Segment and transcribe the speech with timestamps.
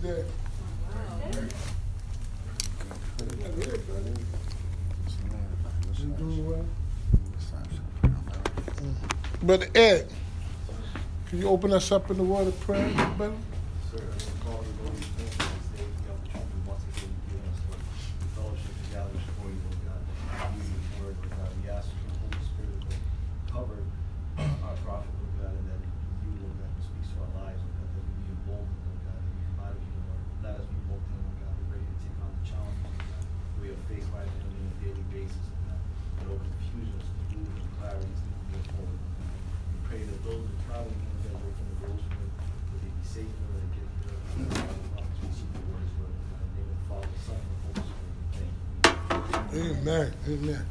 [0.00, 0.24] today?
[9.42, 10.06] Brother Ed,
[11.28, 13.34] can you open us up in the word of prayer, brother?
[13.90, 17.08] Sir, I call the Lord, we thank you this day for the opportunity once again
[17.08, 21.16] to give us the fellowship to gather before you, Lord God, to use your word,
[21.24, 21.48] Lord God.
[21.56, 22.96] We ask for the Holy Spirit to
[23.48, 23.80] cover
[24.38, 27.76] our prophet, Lord God, and that you, Lord God, who speaks to our lives, Lord
[27.80, 30.20] God, that we be emboldened, Lord God, that we come out of you, Lord.
[30.44, 33.24] Let us be emboldened, Lord God, we're ready to take on the challenges, Lord God.
[33.56, 36.30] We are faced by the enemy on a daily basis, and
[38.70, 38.98] forward,
[39.70, 41.66] We pray that those travel, from
[42.20, 42.32] it,
[42.70, 45.58] that they be safe, Lord, that they get there, Lord God, to the
[46.30, 47.84] In the name of the Father, the Son, and the
[49.14, 49.78] Holy Spirit.
[49.80, 50.08] Amen.
[50.28, 50.64] Amen.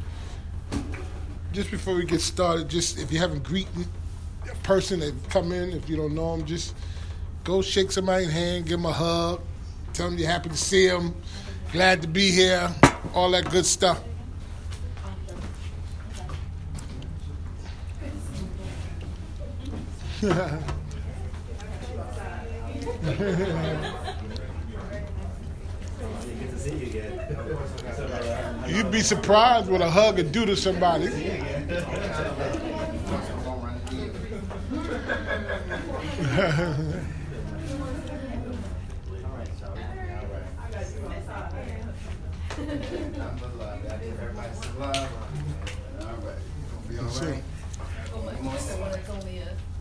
[1.51, 3.87] Just before we get started, just if you haven't greeted
[4.49, 6.75] a person that come in, if you don't know them, just
[7.43, 9.41] go shake somebody's hand, give them a hug,
[9.93, 11.15] tell them you're happy to see them,
[11.71, 12.69] glad to be here,
[13.13, 14.01] all that good stuff.
[17.99, 20.08] Good to see you again.
[20.19, 20.27] You'd
[28.91, 31.07] be surprised what a hug would do to somebody.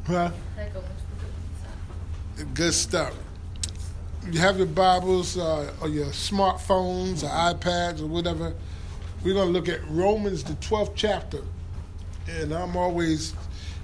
[0.08, 0.30] Huh?
[2.54, 3.14] Good stuff.
[4.30, 8.54] You have your Bibles uh, or your smartphones or iPads or whatever.
[9.22, 11.42] We're going to look at Romans, the 12th chapter.
[12.26, 13.34] And I'm always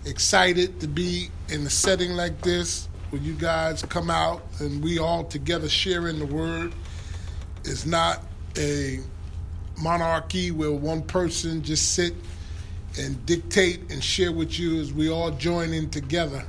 [0.06, 4.98] excited to be in a setting like this where you guys come out and we
[4.98, 6.72] all together sharing the word.
[7.66, 8.22] It's not
[8.56, 9.00] a
[9.78, 12.14] monarchy where one person just sit
[12.98, 16.44] and dictate and share with you as we all join in together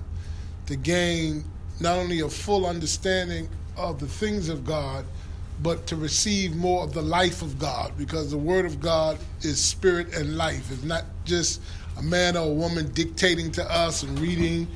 [0.68, 1.44] to gain
[1.80, 5.06] not only a full understanding of the things of God,
[5.62, 9.64] but to receive more of the life of God because the Word of God is
[9.64, 10.72] spirit and life.
[10.72, 11.62] It's not just
[11.98, 14.68] a man or a woman dictating to us and reading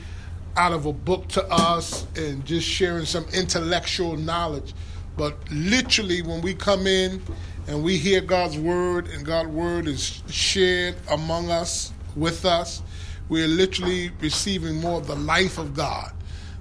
[0.55, 4.73] out of a book to us and just sharing some intellectual knowledge.
[5.17, 7.21] But literally, when we come in
[7.69, 12.81] and we hear God's Word and God's Word is shared among us, with us,
[13.29, 16.11] we're literally receiving more of the life of God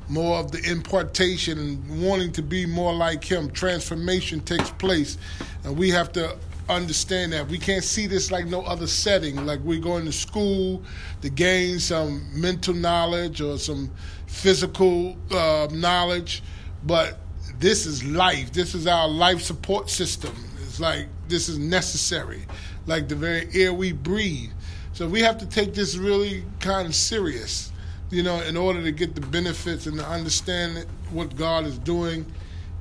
[0.08, 3.50] more of the impartation and wanting to be more like him.
[3.50, 5.18] Transformation takes place,
[5.64, 6.36] and we have to
[6.68, 7.48] understand that.
[7.48, 10.82] We can't see this like no other setting, like we're going to school
[11.22, 13.90] to gain some mental knowledge or some
[14.26, 16.42] physical uh, knowledge,
[16.84, 17.18] but
[17.58, 18.52] this is life.
[18.52, 20.34] This is our life support system.
[20.80, 22.46] Like this is necessary,
[22.86, 24.50] like the very air we breathe.
[24.92, 27.72] So we have to take this really kind of serious
[28.10, 32.24] you know, in order to get the benefits and to understand what God is doing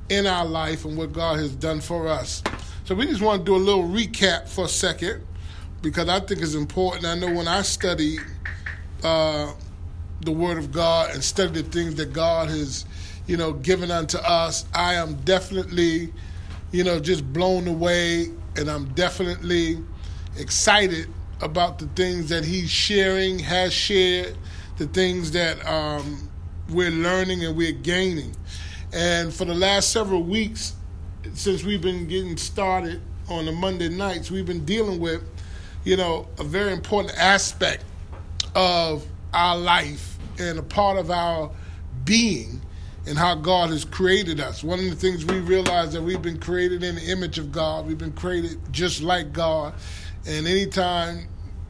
[0.08, 2.42] in our life and what God has done for us.
[2.84, 5.26] So we just want to do a little recap for a second
[5.82, 7.04] because I think it's important.
[7.04, 8.18] I know when I study
[9.04, 9.52] uh,
[10.22, 12.86] the Word of God and study the things that God has,
[13.26, 16.12] you know, given unto us, I am definitely,
[16.72, 19.78] you know, just blown away and I'm definitely
[20.36, 21.08] excited
[21.40, 24.36] about the things that He's sharing, has shared
[24.76, 26.28] the things that um,
[26.68, 28.34] we're learning and we're gaining.
[28.92, 30.74] And for the last several weeks,
[31.34, 35.22] since we've been getting started on the Monday nights, we've been dealing with,
[35.84, 37.84] you know, a very important aspect
[38.54, 41.50] of our life and a part of our
[42.04, 42.60] being
[43.08, 44.62] and how God has created us.
[44.62, 47.86] One of the things we realize that we've been created in the image of God.
[47.86, 49.74] We've been created just like God.
[50.26, 51.26] And anytime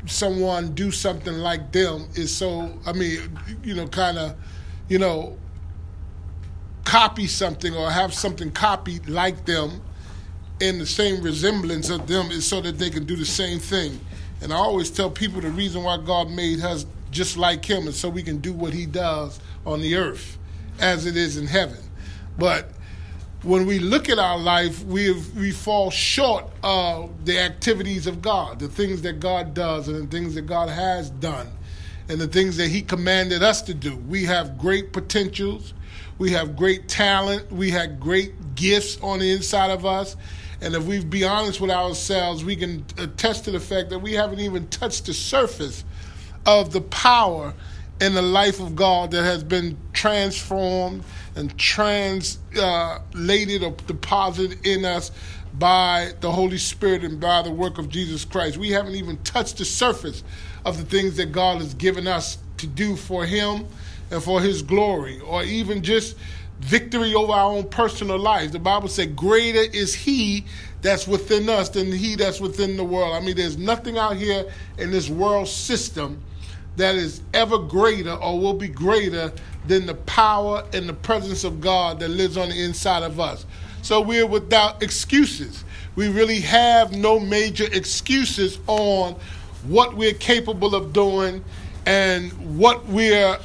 [0.06, 3.18] someone do something like them is so i mean
[3.62, 4.36] you know kind of
[4.88, 5.36] you know
[6.84, 9.82] copy something or have something copied like them
[10.60, 13.98] in the same resemblance of them is so that they can do the same thing
[14.40, 17.98] and i always tell people the reason why god made us just like him is
[17.98, 20.37] so we can do what he does on the earth
[20.80, 21.78] as it is in heaven.
[22.38, 22.70] But
[23.42, 28.58] when we look at our life, we we fall short of the activities of God,
[28.58, 31.48] the things that God does, and the things that God has done,
[32.08, 33.96] and the things that He commanded us to do.
[33.96, 35.74] We have great potentials,
[36.18, 40.16] we have great talent, we have great gifts on the inside of us,
[40.60, 44.14] and if we be honest with ourselves, we can attest to the fact that we
[44.14, 45.84] haven't even touched the surface
[46.44, 47.54] of the power
[48.00, 51.02] in the life of God that has been transformed
[51.34, 55.10] and translated uh, or deposited in us
[55.58, 58.56] by the Holy Spirit and by the work of Jesus Christ.
[58.56, 60.22] We haven't even touched the surface
[60.64, 63.66] of the things that God has given us to do for Him
[64.10, 66.16] and for His glory, or even just
[66.60, 68.52] victory over our own personal lives.
[68.52, 70.44] The Bible said, Greater is He
[70.82, 73.14] that's within us than He that's within the world.
[73.14, 76.22] I mean, there's nothing out here in this world system
[76.78, 79.32] that is ever greater or will be greater
[79.66, 83.44] than the power and the presence of God that lives on the inside of us.
[83.82, 85.64] So we're without excuses.
[85.94, 89.16] We really have no major excuses on
[89.66, 91.44] what we're capable of doing
[91.86, 93.38] and what we're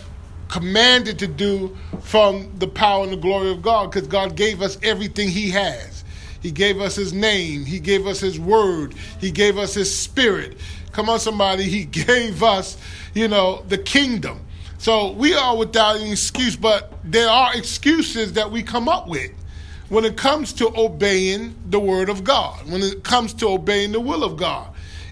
[0.50, 4.78] commanded to do from the power and the glory of God because God gave us
[4.84, 6.04] everything He has.
[6.42, 10.58] He gave us His name, He gave us His word, He gave us His spirit.
[10.92, 12.78] Come on, somebody, He gave us,
[13.14, 14.42] you know, the kingdom.
[14.78, 19.32] So we are without any excuse, but there are excuses that we come up with
[19.90, 24.00] when it comes to obeying the word of God, when it comes to obeying the
[24.00, 24.68] will of God.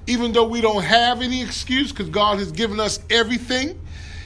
[0.08, 3.80] Even though we don't have any excuse because God has given us everything,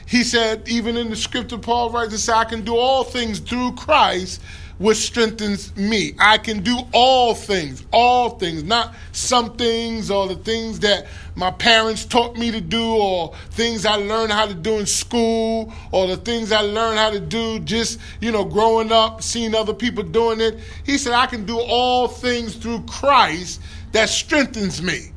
[0.06, 3.72] he said, even in the scripture, Paul writes and I can do all things through
[3.72, 4.40] Christ,
[4.78, 6.14] which strengthens me.
[6.18, 11.50] I can do all things, all things, not some things or the things that my
[11.50, 16.06] parents taught me to do or things I learned how to do in school or
[16.06, 20.02] the things I learned how to do just, you know, growing up, seeing other people
[20.02, 20.58] doing it.
[20.84, 23.62] He said, I can do all things through Christ
[23.92, 25.12] that strengthens me.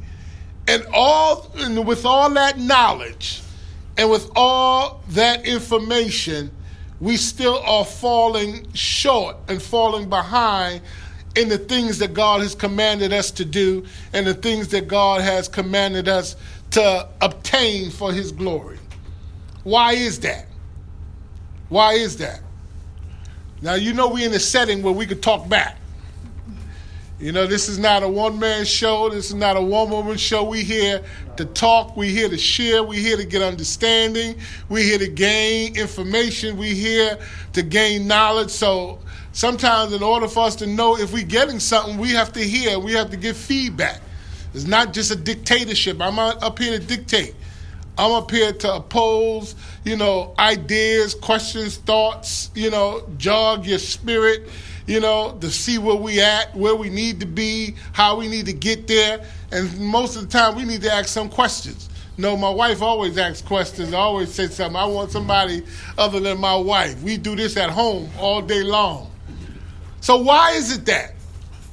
[0.68, 3.42] And all and with all that knowledge,
[3.98, 6.52] and with all that information,
[7.00, 10.82] we still are falling short and falling behind
[11.36, 15.22] in the things that God has commanded us to do and the things that God
[15.22, 16.36] has commanded us
[16.72, 18.80] to obtain for His glory.
[19.64, 20.48] Why is that?
[21.70, 22.42] Why is that?
[23.62, 25.79] Now, you know, we're in a setting where we could talk back.
[27.20, 29.10] You know, this is not a one man show.
[29.10, 30.46] This is not a one woman show.
[30.46, 31.04] We here
[31.36, 31.98] to talk.
[31.98, 32.82] We here to share.
[32.82, 34.36] We here to get understanding.
[34.70, 36.56] We here to gain information.
[36.56, 37.20] We here
[37.54, 38.52] to gain knowledge.
[38.52, 39.00] So
[39.34, 42.80] sometimes, in order for us to know if we're getting something, we have to hear.
[42.80, 44.00] We have to get feedback.
[44.54, 46.00] It's not just a dictatorship.
[46.00, 47.36] I'm not up here to dictate.
[47.98, 54.48] I'm up here to oppose, you know, ideas, questions, thoughts, you know, jog your spirit
[54.90, 58.48] you know, to see where we at, where we need to be, how we need
[58.48, 59.24] to get there.
[59.52, 61.90] And most of the time, we need to ask some questions.
[62.18, 63.94] No, my wife always asks questions.
[63.94, 64.76] I always say something.
[64.76, 65.64] I want somebody
[65.96, 67.00] other than my wife.
[67.04, 69.12] We do this at home all day long.
[70.02, 71.14] So, why is it that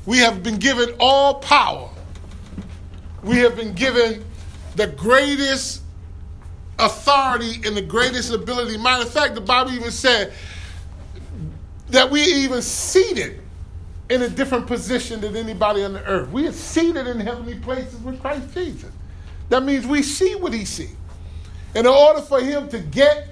[0.04, 1.88] we have been given all power?
[3.22, 4.26] We have been given
[4.74, 5.80] the greatest
[6.78, 8.76] authority and the greatest ability.
[8.76, 10.34] Matter of fact, the Bible even said
[11.88, 13.40] that we even seated
[14.08, 16.30] in a different position than anybody on the earth.
[16.30, 18.92] We are seated in heavenly places with Christ Jesus.
[19.48, 20.94] That means we see what he sees.
[21.74, 23.28] And in order for him to get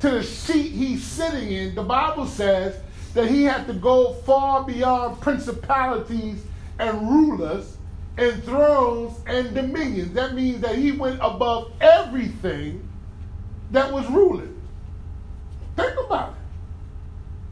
[0.00, 2.76] to the seat he's sitting in, the Bible says
[3.14, 6.42] that he had to go far beyond principalities
[6.78, 7.76] and rulers
[8.16, 10.12] and thrones and dominions.
[10.12, 12.86] That means that he went above everything
[13.70, 14.60] that was ruling.
[15.76, 16.35] Think about it.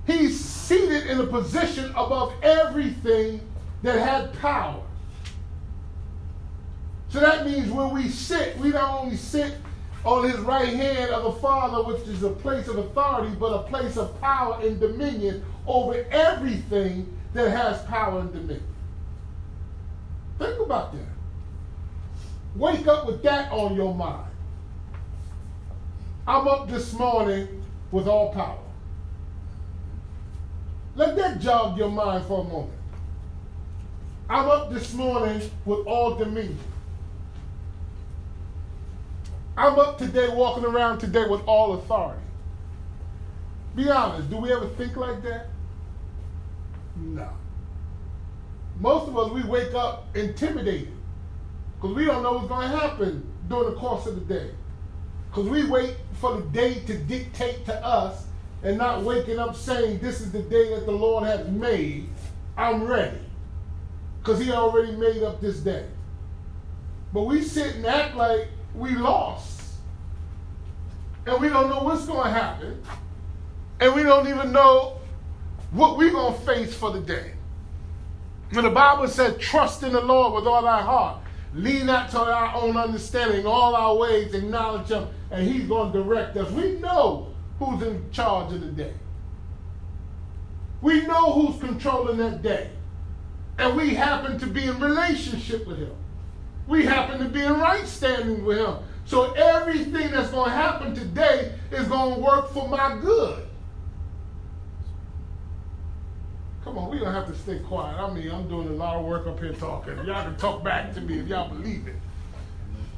[0.07, 3.41] He's seated in a position above everything
[3.83, 4.83] that had power.
[7.09, 9.57] So that means when we sit, we not only sit
[10.05, 13.63] on his right hand of the Father, which is a place of authority, but a
[13.63, 18.63] place of power and dominion over everything that has power and dominion.
[20.39, 21.07] Think about that.
[22.57, 24.31] Wake up with that on your mind.
[26.27, 28.64] I'm up this morning with all power.
[30.97, 32.73] Let that jog your mind for a moment.
[34.29, 36.59] I'm up this morning with all dominion.
[39.57, 42.21] I'm up today walking around today with all authority.
[43.77, 45.49] Be honest, do we ever think like that?
[46.97, 47.29] No.
[48.79, 50.93] Most of us, we wake up intimidated
[51.77, 54.51] because we don't know what's going to happen during the course of the day.
[55.29, 58.27] Because we wait for the day to dictate to us
[58.65, 62.09] and not waking up saying, This is the day that the Lord has made.
[62.57, 63.19] I'm ready.
[64.19, 65.87] Because He already made up this day.
[67.13, 69.61] But we sit and act like we lost.
[71.27, 72.83] And we don't know what's going to happen.
[73.81, 74.99] And we don't even know
[75.71, 77.33] what we're going to face for the day.
[78.51, 81.19] When the Bible said, Trust in the Lord with all thy heart,
[81.53, 86.03] lean not to our own understanding, all our ways acknowledge Him, and He's going to
[86.03, 86.51] direct us.
[86.51, 88.95] We know who's in charge of the day.
[90.81, 92.71] We know who's controlling that day.
[93.59, 95.95] And we happen to be in relationship with Him.
[96.67, 98.77] We happen to be in right standing with Him.
[99.05, 103.47] So everything that's going to happen today is going to work for my good.
[106.65, 107.99] Come on, we don't have to stay quiet.
[107.99, 109.97] I mean, I'm doing a lot of work up here talking.
[110.07, 111.97] Y'all can talk back to me if y'all believe it.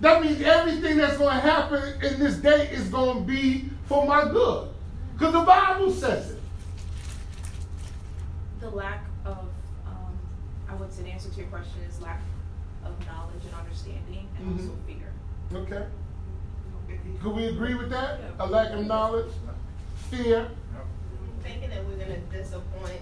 [0.00, 4.07] That means everything that's going to happen in this day is going to be for
[4.07, 4.69] my good.
[5.15, 6.41] Because the Bible says it.
[8.61, 9.38] The lack of,
[9.87, 10.19] um,
[10.69, 12.21] I would say the answer to your question is lack
[12.85, 14.61] of knowledge and understanding and Mhm.
[14.61, 15.12] also fear.
[15.55, 15.87] Okay?
[17.23, 18.21] Could we agree with that?
[18.38, 19.33] A lack of knowledge,
[20.11, 20.49] fear.
[21.43, 23.00] thinking that we're gonna disappoint,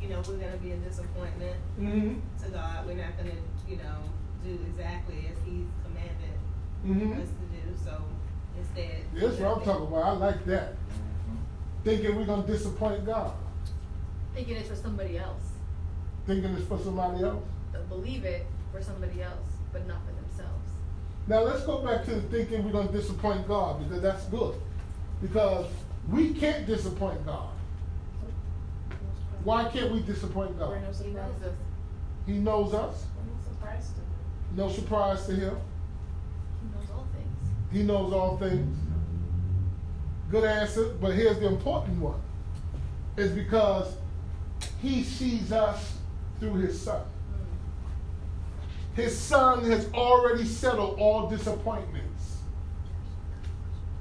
[0.00, 2.42] you know, we're gonna be a disappointment Mm-hmm.
[2.42, 2.86] to God.
[2.86, 3.36] We're not gonna,
[3.68, 4.00] you know,
[4.42, 5.83] do exactly as He's commanded
[6.84, 7.20] Mm-hmm.
[7.20, 7.76] us to do.
[7.84, 8.02] So
[8.58, 10.04] instead, That's what I'm talking about.
[10.04, 10.74] I like that.
[11.84, 13.32] Thinking we're going to disappoint God.
[14.34, 15.42] Thinking it's for somebody else.
[16.26, 17.44] Thinking it's for somebody else.
[17.72, 20.70] They'll believe it for somebody else, but not for themselves.
[21.26, 24.54] Now let's go back to the thinking we're going to disappoint God because that's good.
[25.22, 25.66] Because
[26.10, 27.48] we can't disappoint God.
[29.44, 30.80] Why can't we disappoint God?
[30.82, 31.54] No He knows us.
[32.26, 33.04] He knows us.
[33.26, 34.56] No surprise to him.
[34.56, 35.58] No surprise to him.
[36.62, 37.54] He knows all things.
[37.74, 38.78] He knows all things.
[40.30, 42.20] Good answer, but here's the important one.
[43.16, 43.96] It's because
[44.80, 45.98] he sees us
[46.38, 47.02] through his son.
[48.94, 52.36] His son has already settled all disappointments.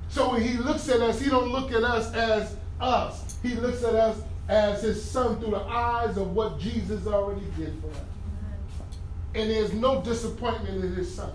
[0.10, 3.38] So when he looks at us, he don't look at us as us.
[3.42, 7.74] He looks at us as his son through the eyes of what Jesus already did
[7.82, 8.06] for us.
[9.34, 11.32] And there's no disappointment in his son.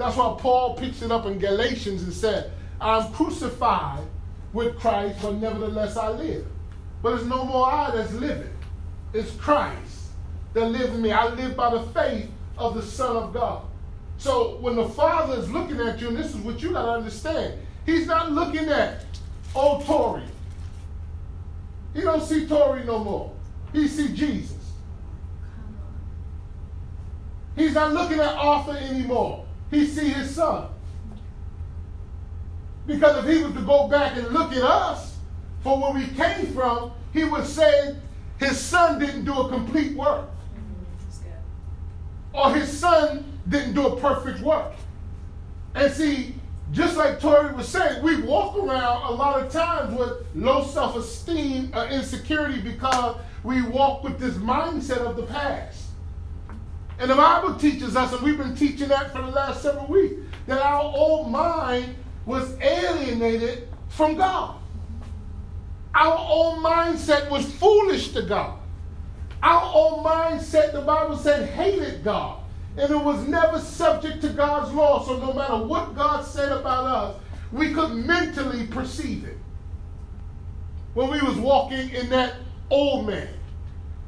[0.00, 4.02] That's why Paul picks it up in Galatians and said, I'm crucified
[4.54, 6.46] with Christ, but nevertheless I live.
[7.02, 8.48] But it's no more I that's living.
[9.12, 10.06] It's Christ
[10.54, 11.12] that lives in me.
[11.12, 13.64] I live by the faith of the Son of God.
[14.16, 17.60] So when the Father is looking at you, and this is what you gotta understand,
[17.84, 19.04] He's not looking at
[19.54, 20.22] oh, old Tory.
[21.92, 23.34] He don't see Tory no more.
[23.74, 24.56] He see Jesus.
[27.54, 29.44] He's not looking at Arthur anymore.
[29.70, 30.68] He see his son.
[32.86, 35.16] Because if he was to go back and look at us
[35.62, 37.96] for where we came from, he would say
[38.38, 40.28] his son didn't do a complete work.
[41.22, 41.32] Good.
[42.32, 44.72] Or his son didn't do a perfect work.
[45.74, 46.34] And see,
[46.72, 50.96] just like Tori was saying, we walk around a lot of times with low self
[50.96, 55.79] esteem or insecurity because we walk with this mindset of the past.
[57.00, 60.20] And the Bible teaches us, and we've been teaching that for the last several weeks,
[60.46, 61.94] that our old mind
[62.26, 64.56] was alienated from God.
[65.94, 68.58] Our old mindset was foolish to God.
[69.42, 72.42] Our old mindset, the Bible said, hated God.
[72.76, 75.02] And it was never subject to God's law.
[75.04, 77.16] So no matter what God said about us,
[77.50, 79.38] we could mentally perceive it.
[80.92, 82.34] When we was walking in that
[82.68, 83.28] old man.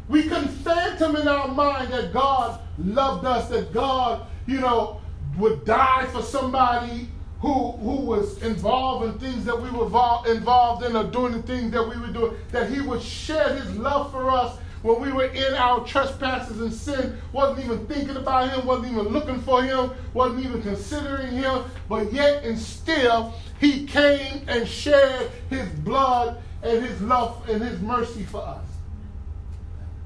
[0.09, 5.01] We couldn't phantom in our mind that God loved us, that God, you know,
[5.39, 7.09] would die for somebody
[7.41, 11.43] who, who was involved in things that we were vol- involved in or doing the
[11.43, 15.13] things that we were doing, that he would share his love for us when we
[15.13, 19.63] were in our trespasses and sin, wasn't even thinking about him, wasn't even looking for
[19.63, 26.43] him, wasn't even considering him, but yet and still he came and shared his blood
[26.63, 28.72] and his love and his mercy for us.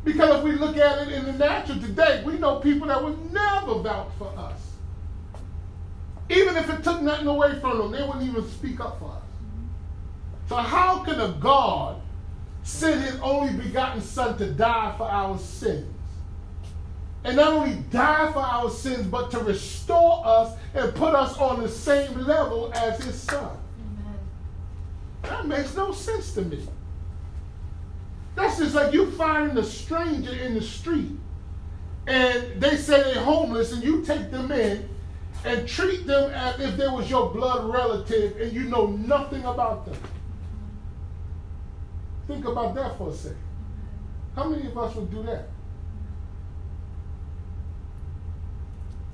[0.06, 3.32] Because if we look at it in the natural today, we know people that would
[3.32, 4.60] never vouch for us.
[6.30, 9.22] Even if it took nothing away from them, they wouldn't even speak up for us.
[10.48, 12.00] So how can a God
[12.62, 15.92] send his only begotten son to die for our sins?
[17.24, 21.60] And not only die for our sins, but to restore us and put us on
[21.60, 23.58] the same level as his son.
[23.80, 24.18] Amen.
[25.22, 26.64] That makes no sense to me.
[28.36, 31.18] That's just like you finding a stranger in the street
[32.06, 34.88] and they say they're homeless and you take them in
[35.44, 39.86] and treat them as if they was your blood relative and you know nothing about
[39.86, 39.96] them.
[42.26, 43.38] Think about that for a second.
[44.34, 45.48] How many of us would do that?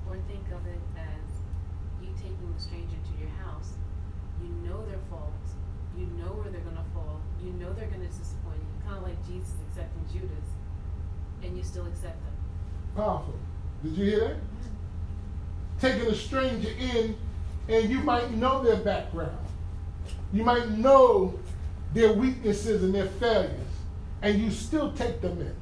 [0.08, 3.74] Or think of it as you taking a stranger to your house.
[4.42, 5.52] You know their faults.
[5.96, 7.20] You know where they're gonna fall.
[7.42, 8.84] You know they're gonna disappoint you.
[8.84, 10.48] Kind of like Jesus accepting Judas,
[11.42, 12.34] and you still accept them.
[12.96, 13.34] Powerful.
[13.82, 14.36] Did you hear that?
[14.36, 15.80] Mm-hmm.
[15.80, 17.16] taking a stranger in,
[17.68, 19.36] and you might know their background.
[20.32, 21.38] You might know
[21.94, 23.58] their weaknesses and their failures,
[24.22, 25.54] and you still take them in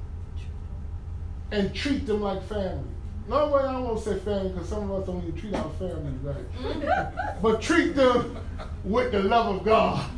[1.52, 2.84] and treat them like family.
[3.28, 5.54] No, way, I won't want to say family because some of us don't even treat
[5.54, 7.38] our family right.
[7.42, 8.36] but treat them
[8.84, 10.10] with the love of God.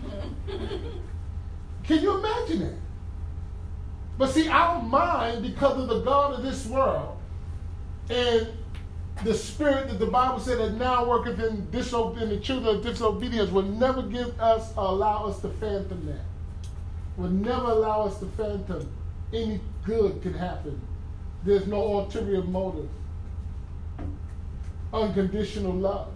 [1.85, 2.75] Can you imagine that?
[4.19, 7.19] But see, our mind, because of the God of this world,
[8.11, 8.49] and
[9.25, 12.83] the spirit that the Bible said that now worketh in, disobe- in the children of
[12.83, 16.25] disobedience, will never give us, allow us to phantom that.
[17.17, 18.91] Will never allow us to phantom
[19.33, 20.81] any good can happen.
[21.45, 22.89] There's no ulterior motive.
[24.93, 26.09] Unconditional love.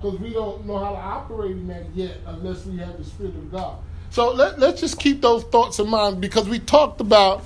[0.00, 3.34] Because we don't know how to operate in that yet unless we have the Spirit
[3.34, 3.78] of God.
[4.12, 7.44] So let, let's just keep those thoughts in mind because we talked about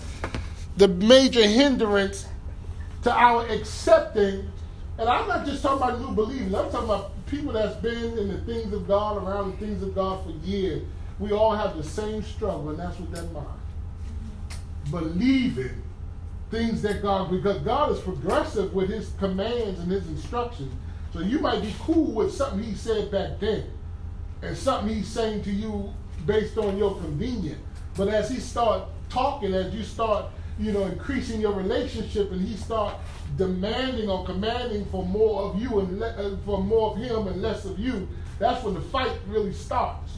[0.76, 2.26] the major hindrance
[3.04, 4.50] to our accepting,
[4.98, 8.26] and I'm not just talking about new believers, I'm talking about people that's been in
[8.26, 10.82] the things of God, around the things of God for years.
[11.20, 13.46] We all have the same struggle, and that's with that mind.
[14.90, 15.80] Believing
[16.50, 20.74] things that God, because God is progressive with his commands and his instructions.
[21.12, 23.70] So you might be cool with something he said back then
[24.42, 25.94] and something he's saying to you
[26.24, 27.60] based on your convenience.
[27.96, 30.26] But as he start talking, as you start,
[30.58, 32.94] you know, increasing your relationship and he start
[33.36, 37.42] demanding or commanding for more of you and le- uh, for more of him and
[37.42, 38.08] less of you,
[38.38, 40.12] that's when the fight really starts.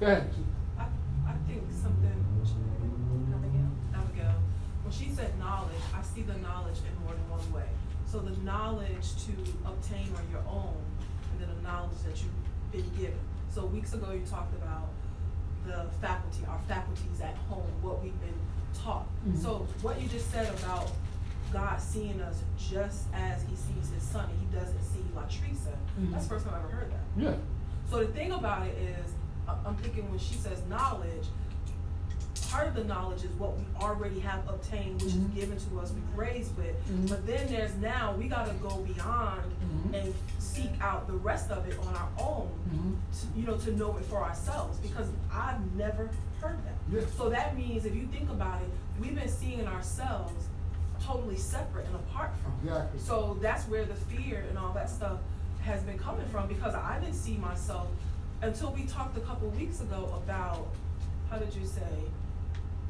[0.00, 0.30] Go ahead.
[0.78, 2.24] I, I think something,
[3.94, 4.34] Abigail,
[4.82, 7.68] when she said knowledge, I see the knowledge in more than one way.
[8.06, 9.32] So the knowledge to
[9.64, 10.76] obtain on your own,
[11.32, 13.18] and then the knowledge that you've been given.
[13.54, 14.88] So weeks ago, you talked about
[15.66, 18.34] the faculty, our faculties at home, what we've been
[18.72, 19.06] taught.
[19.26, 19.36] Mhm.
[19.42, 20.90] So what you just said about
[21.52, 25.68] God seeing us just as he sees his son, and he doesn't see Latrice,
[25.98, 26.12] Mhm.
[26.12, 27.04] that's the first time I ever heard that.
[27.22, 27.34] Yeah.
[27.90, 29.12] So the thing about it is,
[29.46, 31.28] I'm thinking when she says knowledge,
[32.52, 35.28] part of the knowledge is what we already have obtained, which Mhm.
[35.30, 36.76] is given to us, we've raised with.
[36.86, 37.08] Mhm.
[37.08, 39.94] But then there's now we gotta go beyond Mhm.
[39.94, 42.96] and seek out the rest of it on our own, Mhm.
[43.20, 44.78] to, you know, to know it for ourselves.
[44.80, 46.10] Because I've never
[46.42, 46.74] heard that.
[46.90, 47.10] Yes.
[47.16, 48.68] So that means if you think about it,
[49.00, 50.48] we've been seeing ourselves
[51.02, 52.52] totally separate and apart from.
[52.62, 53.00] Exactly.
[53.00, 55.18] So that's where the fear and all that stuff
[55.62, 57.88] has been coming from because I didn't see myself
[58.42, 60.66] until we talked a couple weeks ago about
[61.30, 62.04] how did you say?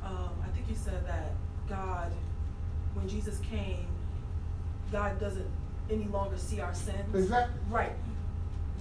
[0.05, 1.33] Um, I think you said that
[1.69, 2.13] God,
[2.95, 3.87] when Jesus came,
[4.91, 5.47] God doesn't
[5.91, 7.15] any longer see our sins.
[7.15, 7.55] Exactly.
[7.71, 7.93] Right.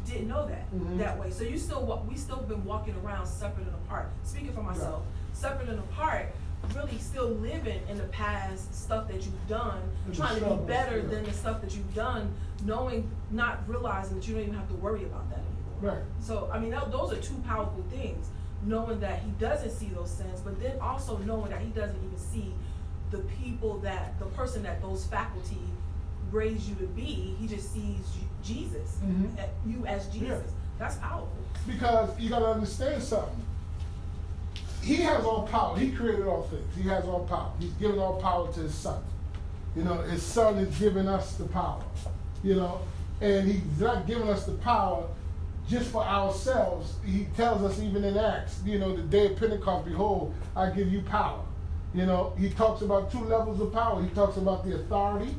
[0.06, 0.98] Didn't know that Mhm.
[0.98, 1.30] that way.
[1.30, 4.10] So you still we still been walking around separate and apart.
[4.24, 5.04] Speaking for myself,
[5.34, 6.28] separate and apart,
[6.76, 9.82] really still living in the past stuff that you've done,
[10.14, 11.08] trying to be better yeah.
[11.08, 12.34] than the stuff that you've done,
[12.66, 15.96] knowing, not realizing that you don't even have to worry about that anymore.
[15.96, 16.04] Right.
[16.20, 18.28] So I mean, that, those are two powerful things.
[18.64, 22.18] Knowing that he doesn't see those sins, but then also knowing that he doesn't even
[22.18, 22.54] see
[23.10, 25.58] the people that the person that those faculty
[26.32, 27.36] raised you to be.
[27.40, 29.38] He just sees you- Jesus, Mhm.
[29.38, 30.28] eh, you as Jesus.
[30.30, 30.54] Yeah.
[30.80, 31.28] That's powerful.
[31.68, 33.46] Because you gotta understand something.
[34.82, 35.78] He has all power.
[35.78, 36.76] He created all things.
[36.76, 37.52] He has all power.
[37.60, 39.04] He's given all power to his son.
[39.76, 41.84] You know, his son is giving us the power.
[42.44, 42.80] You know,
[43.22, 45.04] and he's not giving us the power
[45.72, 46.96] just for ourselves.
[47.06, 50.92] He tells us even in Acts, you know, the day of Pentecost, behold, I give
[50.92, 51.42] you power.
[51.96, 54.04] You know, he talks about two levels of power.
[54.04, 55.34] He talks about the authority,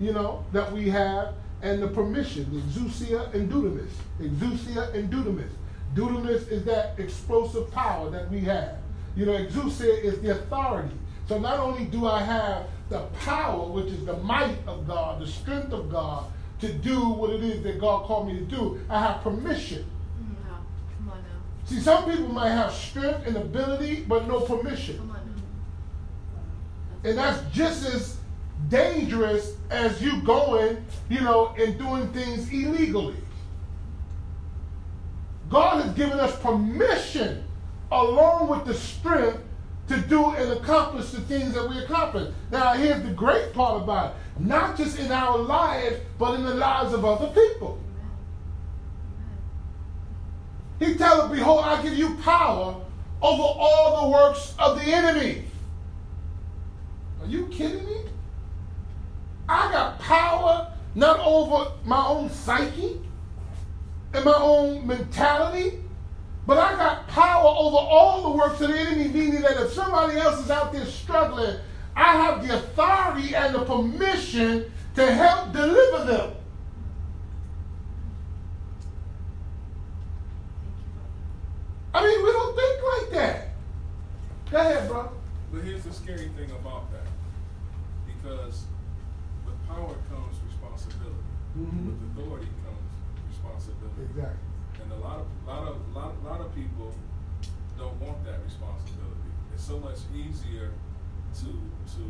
[0.00, 3.90] you know, that we have and the permission, exousia and dunamis.
[4.20, 5.50] Exousia and dunamis.
[5.94, 8.76] Dunamis is that explosive power that we have.
[9.16, 10.94] You know, exousia is the authority.
[11.26, 15.26] So not only do I have the power, which is the might of God, the
[15.26, 16.24] strength of God,
[16.60, 19.84] to do what it is that God called me to do, I have permission.
[20.48, 20.58] Wow.
[20.96, 21.66] Come on now.
[21.66, 24.98] See, some people might have strength and ability, but no permission.
[24.98, 25.16] Come on
[27.04, 27.10] now.
[27.10, 28.16] And that's just as
[28.68, 33.16] dangerous as you going, you know, and doing things illegally.
[35.48, 37.44] God has given us permission
[37.90, 39.38] along with the strength
[39.88, 42.32] to do and accomplish the things that we accomplish.
[42.50, 44.40] Now, here's the great part about it.
[44.40, 47.78] Not just in our lives, but in the lives of other people.
[50.78, 52.76] He tells, Behold, I give you power
[53.20, 55.44] over all the works of the enemy.
[57.20, 57.96] Are you kidding me?
[59.48, 63.00] I got power not over my own psyche
[64.12, 65.80] and my own mentality,
[66.48, 70.18] but I got power over all the works of the enemy, meaning that if somebody
[70.18, 71.58] else is out there struggling,
[71.94, 76.32] I have the authority and the permission to help deliver them.
[81.92, 83.48] I mean, we don't think like that.
[84.50, 85.12] Go ahead, bro.
[85.52, 87.08] But here's the scary thing about that.
[88.06, 88.62] Because
[89.44, 91.28] with power comes responsibility.
[91.58, 91.86] Mhm.
[91.88, 94.02] With authority comes responsibility.
[94.08, 94.47] Exactly.
[95.08, 96.92] And a lot of lot of lot, lot of people
[97.78, 99.30] don't want that responsibility.
[99.54, 100.72] It's so much easier
[101.40, 102.02] to to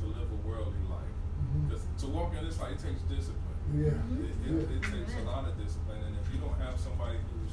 [0.00, 1.14] to live a worldly life.
[1.38, 1.68] Mhm.
[1.68, 3.44] Because to walk in this life it takes discipline.
[3.74, 3.92] Yeah.
[3.92, 7.52] It, it, it takes a lot of discipline, and if you don't have somebody who's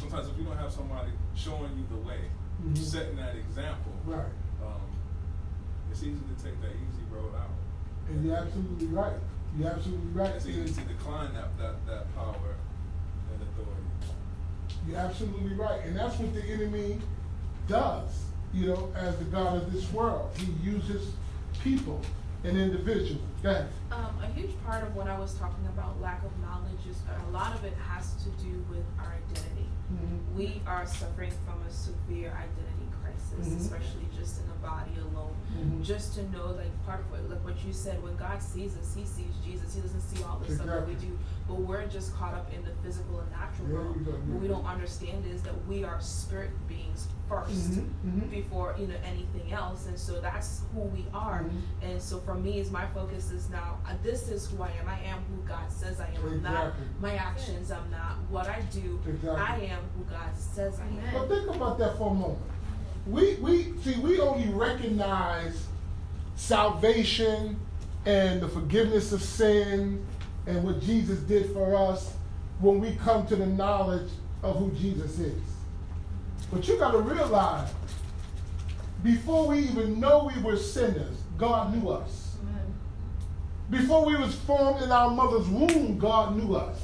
[0.00, 2.30] sometimes if you don't have somebody showing you the way,
[2.64, 2.76] Mhm.
[2.78, 4.32] setting that example, Right.
[4.64, 4.80] um,
[5.90, 7.50] it's easy to take that easy road out.
[8.08, 9.18] And you're absolutely right.
[9.58, 10.34] You're absolutely right.
[10.36, 12.71] It's easy to decline that, that, that power and authority.
[14.88, 15.80] You're absolutely right.
[15.84, 16.98] And that's what the enemy
[17.68, 20.30] does, you know, as the God of this world.
[20.36, 21.12] He uses
[21.62, 22.00] people
[22.44, 23.22] and individuals.
[23.42, 23.68] Go ahead.
[23.92, 26.96] Um, a huge part of what I was talking about lack of knowledge is
[27.28, 29.68] a lot of it has to do with our identity.
[29.92, 30.36] Mhm.
[30.36, 32.88] We are suffering from a severe identity
[33.30, 33.56] Mhm.
[33.60, 35.34] especially just in the body alone.
[35.56, 35.82] Mhm.
[35.82, 38.94] Just to know, like part of what, like what you said, when God sees us,
[38.94, 39.74] He sees Jesus.
[39.74, 42.62] He doesn't see all the stuff that we do, but we're just caught up in
[42.64, 44.06] the physical and natural world.
[44.06, 48.30] What we don't understand is that we are spirit beings 1st Mhm, mhm.
[48.30, 51.42] before you know anything else, and so that's who we are.
[51.44, 51.62] Mhm.
[51.82, 53.78] And so for me, is my focus is now.
[53.86, 54.88] Uh, this is who I am.
[54.88, 56.22] I am who God says I am.
[56.26, 57.70] I'm not my actions.
[57.72, 59.00] I'm not what I do.
[59.06, 59.30] Exactly.
[59.30, 61.12] I am who God says I am.
[61.14, 62.38] But think about that for a moment.
[63.06, 65.66] We we see we only recognize
[66.36, 67.58] salvation
[68.06, 70.04] and the forgiveness of sin
[70.46, 72.14] and what Jesus did for us
[72.60, 74.10] when we come to the knowledge
[74.42, 75.42] of who Jesus is.
[76.52, 77.70] But you got to realize
[79.02, 82.36] before we even know we were sinners, God knew us.
[83.70, 86.78] Before we was formed in our mother's womb, God knew us.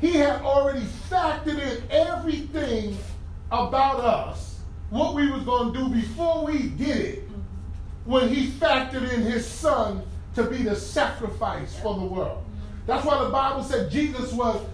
[0.00, 2.98] He had already factored in everything
[3.50, 4.47] about us,
[4.90, 7.22] what we was going to do before we did it,
[8.04, 10.02] when he factored in his son
[10.34, 12.42] to be the sacrifice for the world.
[12.86, 14.64] That's why the Bible said Jesus was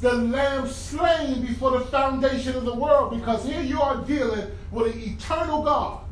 [0.00, 4.94] the lamb slain before the foundation of the world, because here you are dealing with
[4.94, 6.04] an eternal God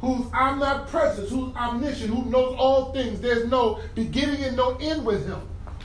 [0.00, 3.20] who's omnipresent, who's omniscient, who knows all things.
[3.20, 5.40] There's no beginning and no end with him.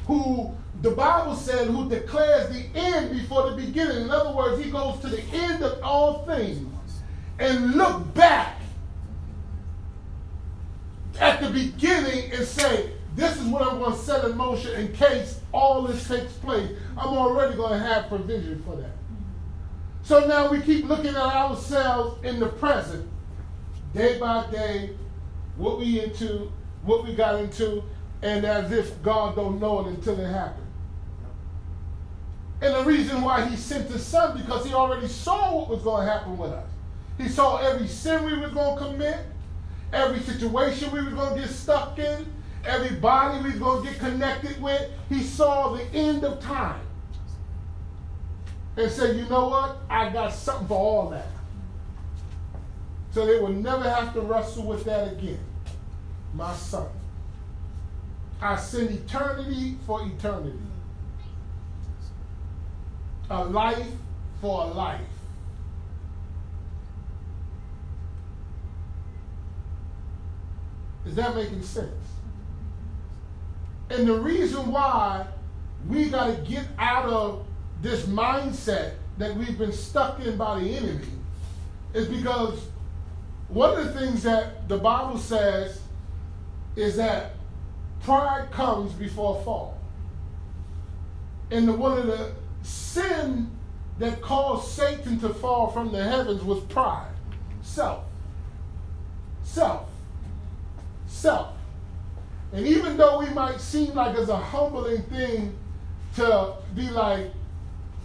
[0.07, 4.03] Who the Bible said, who declares the end before the beginning.
[4.03, 6.69] In other words, he goes to the end of all things
[7.39, 8.57] and look back
[11.19, 14.93] at the beginning and say, this is what I'm going to set in motion in
[14.93, 16.71] case all this takes place.
[16.97, 18.91] I'm already going to have provision for that.
[20.03, 23.07] So now we keep looking at ourselves in the present
[23.93, 24.91] day by day,
[25.55, 26.51] what we into,
[26.83, 27.83] what we got into,
[28.21, 30.65] and as if God don't know it until it happened.
[32.61, 36.05] And the reason why he sent his son, because he already saw what was going
[36.05, 36.72] to happen with us.
[37.17, 39.19] He saw every sin we was going to commit,
[39.91, 42.25] every situation we was going to get stuck in,
[42.65, 44.89] every body we was going to get connected with.
[45.09, 46.81] He saw the end of time.
[48.75, 49.77] And said, you know what?
[49.89, 51.27] I got something for all that
[53.13, 55.39] so they will never have to wrestle with that again.
[56.33, 56.87] My son.
[58.41, 60.57] I send eternity for eternity.
[63.29, 63.87] A life
[64.41, 65.01] for a life.
[71.13, 71.91] Is that making sense?
[73.91, 75.27] And the reason why
[75.87, 77.45] we got to get out of
[77.83, 81.05] this mindset that we've been stuck in by the enemy
[81.93, 82.59] is because
[83.47, 85.79] one of the things that the Bible says
[86.75, 87.35] is that
[88.01, 89.77] pride comes before fall.
[91.51, 92.31] And the, one of the
[92.63, 93.51] sin
[93.99, 97.13] that caused Satan to fall from the heavens was pride.
[97.61, 98.03] Self.
[99.43, 99.92] Self.
[101.13, 101.49] Self.
[102.51, 105.55] And even though we might seem like it's a humbling thing
[106.15, 107.31] to be like,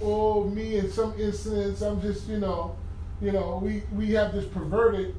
[0.01, 2.77] oh, me in some incidents, I'm just, you know,
[3.21, 5.14] you know, we, we have this perverted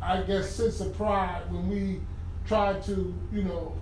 [0.00, 2.00] I guess, sense of pride when we
[2.46, 3.74] try to, you know,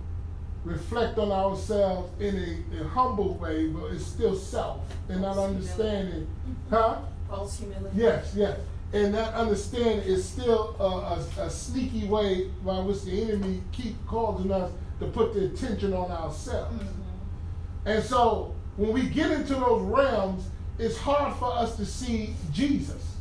[0.63, 4.79] reflect on ourselves in a, a humble way, but it's still self
[5.09, 6.27] and not understanding.
[6.69, 6.97] Huh?
[7.29, 7.89] False humility.
[7.95, 8.59] Yes, yes.
[8.93, 13.95] And that understanding is still a, a, a sneaky way by which the enemy keep
[14.07, 16.75] causing us to put the attention on ourselves.
[16.75, 17.89] Mm-hmm.
[17.89, 20.45] And so when we get into those realms,
[20.77, 23.17] it's hard for us to see Jesus.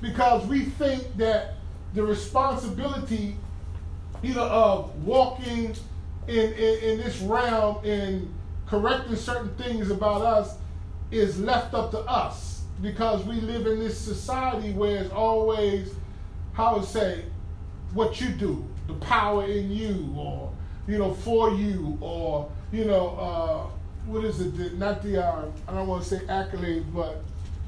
[0.00, 1.54] Because we think that
[1.94, 3.36] the responsibility
[4.22, 5.74] either of walking
[6.28, 8.32] in, in, in this realm and
[8.66, 10.56] correcting certain things about us
[11.10, 12.49] is left up to us
[12.82, 15.94] because we live in this society where it's always,
[16.52, 17.24] how to say,
[17.92, 20.52] what you do, the power in you, or,
[20.86, 23.66] you know, for you, or, you know, uh,
[24.06, 24.56] what is it?
[24.56, 27.22] The, not the, uh, I don't want to say accolades, but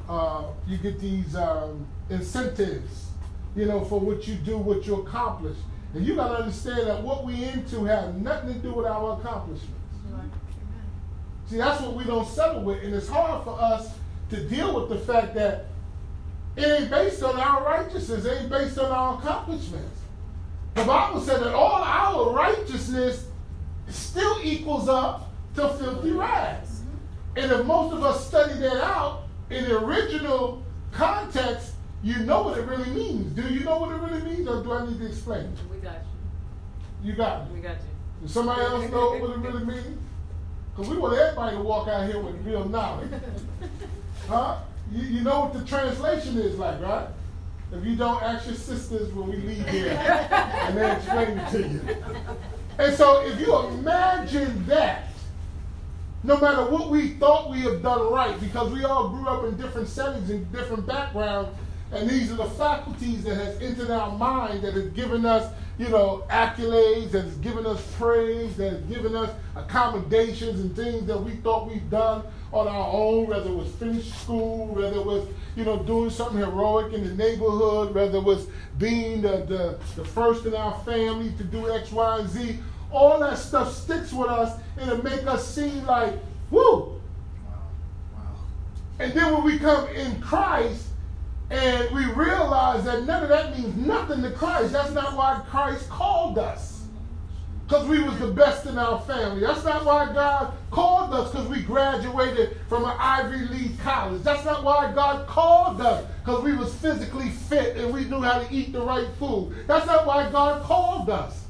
[0.09, 3.11] uh, you get these um, incentives,
[3.55, 5.57] you know, for what you do, what you accomplish.
[5.95, 9.19] And you got to understand that what we into have nothing to do with our
[9.19, 9.69] accomplishments.
[11.47, 12.83] See, that's what we don't settle with.
[12.83, 13.91] And it's hard for us
[14.33, 15.67] to deal with the fact that
[16.57, 20.01] it ain't based on our righteousness, it ain't based on our accomplishments.
[20.75, 23.27] The Bible said that all our righteousness
[23.89, 26.81] still equals up to filthy rags.
[27.37, 32.59] And if most of us study that out in the original context, you know what
[32.59, 33.37] it really means.
[33.37, 35.55] Do you know what it really means, or do I need to explain?
[35.71, 35.97] We got
[37.03, 37.11] you.
[37.11, 37.57] You got me.
[37.57, 38.23] We got you.
[38.23, 39.99] Does somebody else know what it really means?
[40.75, 43.11] Because we want everybody to walk out here with real knowledge.
[44.29, 44.59] Huh?
[44.93, 47.09] You, you know what the translation is like, right?
[47.73, 49.91] If you don't, ask your sisters when we leave here
[50.31, 51.81] and they explain it to you.
[52.79, 55.09] And so if you imagine that,
[56.23, 59.57] no matter what we thought we have done right, because we all grew up in
[59.57, 61.51] different settings and different backgrounds,
[61.93, 65.89] and these are the faculties that has entered our mind that has given us, you
[65.89, 71.19] know, accolades, that has given us praise, that has given us accommodations and things that
[71.23, 75.27] we thought we've done on our own, whether it was finish school, whether it was,
[75.57, 78.47] you know, doing something heroic in the neighborhood, whether it was
[78.79, 82.59] being the, the, the first in our family to do X, Y, and Z.
[82.91, 86.13] All that stuff sticks with us and it make us seem like,
[86.51, 87.01] whoo.
[88.99, 90.89] And then when we come in Christ
[91.51, 95.89] and we realize that none of that means nothing to Christ, that's not why Christ
[95.89, 96.72] called us.
[97.73, 99.41] Because we was the best in our family.
[99.41, 104.23] That's not why God called us because we graduated from an Ivy League college.
[104.23, 108.43] That's not why God called us because we was physically fit and we knew how
[108.43, 109.55] to eat the right food.
[109.67, 111.47] That's not why God called us.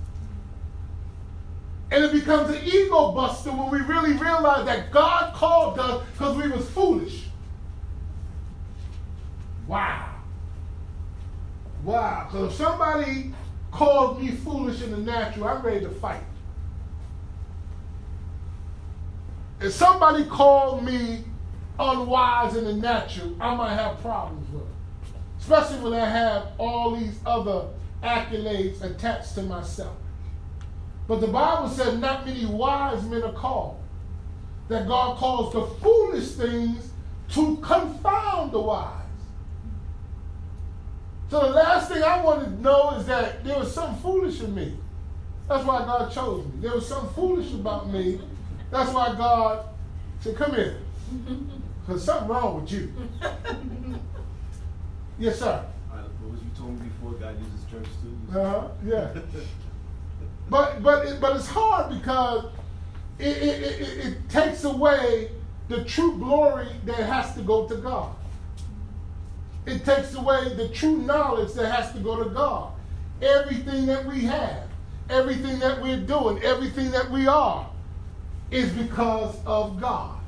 [1.90, 6.36] And it becomes an ego buster when we really realize that God called us because
[6.36, 7.24] we was foolish.
[9.66, 10.08] Wow.
[11.82, 12.28] Wow.
[12.30, 13.34] So if somebody
[13.72, 16.22] calls me foolish in the natural, I'm ready to fight.
[19.60, 21.24] If somebody called me
[21.78, 24.68] unwise in the natural, I might have problems with it.
[25.40, 27.68] Especially when I have all these other
[28.02, 29.96] accolades attached to myself.
[31.08, 33.80] But the Bible said not many wise men are called.
[34.68, 36.90] That God calls the foolish things
[37.30, 39.01] to confound the wise.
[41.32, 44.54] So the last thing I wanted to know is that there was something foolish in
[44.54, 44.76] me.
[45.48, 46.52] That's why God chose me.
[46.60, 48.20] There was something foolish about me.
[48.70, 49.64] That's why God
[50.20, 50.76] said, come here.
[51.86, 52.92] Because something wrong with you.
[55.18, 55.64] yes, sir.
[55.90, 58.38] All right, what was you told me before God uses church too?
[58.38, 59.08] Uh-huh, yeah.
[60.50, 62.44] But but it, but it's hard because
[63.18, 65.30] it, it, it, it takes away
[65.68, 68.14] the true glory that has to go to God.
[69.66, 72.72] It takes away the true knowledge that has to go to God.
[73.20, 74.64] Everything that we have,
[75.08, 77.68] everything that we're doing, everything that we are
[78.50, 80.18] is because of God.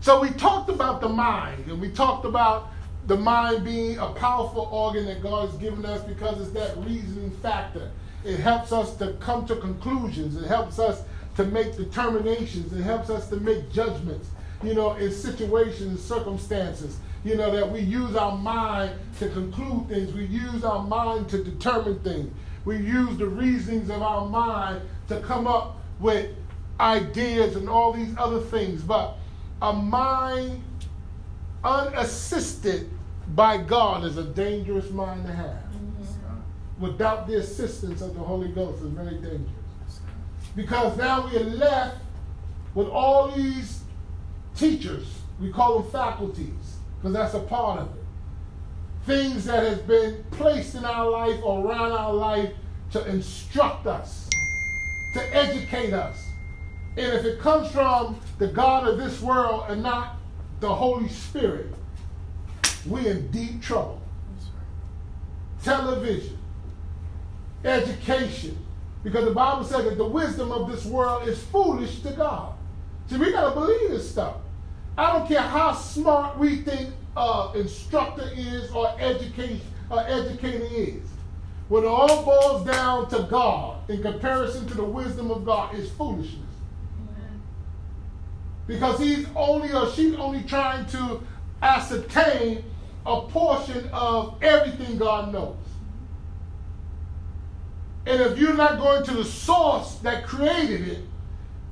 [0.00, 2.70] So we talked about the mind, and we talked about
[3.06, 7.30] the mind being a powerful organ that God has given us because it's that reasoning
[7.42, 7.90] factor.
[8.24, 10.36] It helps us to come to conclusions.
[10.36, 11.02] It helps us
[11.36, 12.72] to make determinations.
[12.72, 14.28] It helps us to make judgments,
[14.62, 16.98] you know, in situations and circumstances.
[17.26, 20.12] You know, that we use our mind to conclude things.
[20.12, 22.32] We use our mind to determine things.
[22.64, 26.30] We use the reasonings of our mind to come up with
[26.78, 28.80] ideas and all these other things.
[28.84, 29.16] But
[29.60, 30.62] a mind
[31.64, 32.88] unassisted
[33.34, 35.48] by God is a dangerous mind to have.
[35.48, 36.80] Mm-hmm.
[36.80, 39.50] Without the assistance of the Holy Ghost is very dangerous.
[40.54, 41.96] Because now we are left
[42.76, 43.80] with all these
[44.54, 45.08] teachers.
[45.40, 46.65] We call them faculties
[46.96, 48.02] because that's a part of it.
[49.06, 52.50] Things that has been placed in our life or around our life
[52.92, 54.28] to instruct us,
[55.14, 56.26] to educate us.
[56.96, 60.16] And if it comes from the God of this world and not
[60.60, 61.72] the Holy Spirit,
[62.86, 64.00] we're in deep trouble.
[65.62, 66.38] Television,
[67.64, 68.56] education,
[69.02, 72.54] because the Bible says that the wisdom of this world is foolish to God.
[73.08, 74.36] See, we got to believe this stuff.
[74.96, 81.02] I don't care how smart we think uh, instructor is or education or educator is.
[81.68, 85.90] When it all boils down to God, in comparison to the wisdom of God is
[85.90, 86.40] foolishness.
[88.66, 91.20] Because he's only or she's only trying to
[91.62, 92.64] ascertain
[93.04, 95.56] a portion of everything God knows.
[98.06, 101.00] And if you're not going to the source that created it,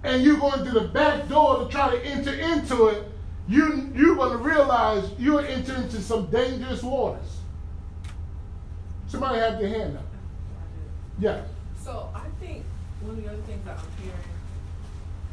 [0.03, 3.05] and you're going through the back door to try to enter into it,
[3.49, 7.41] you, you're going to realize you're entering into some dangerous waters.
[9.07, 10.07] Somebody have their hand up.
[11.19, 11.43] Yeah.
[11.83, 12.65] So I think
[13.03, 14.19] one of the other things that I'm hearing,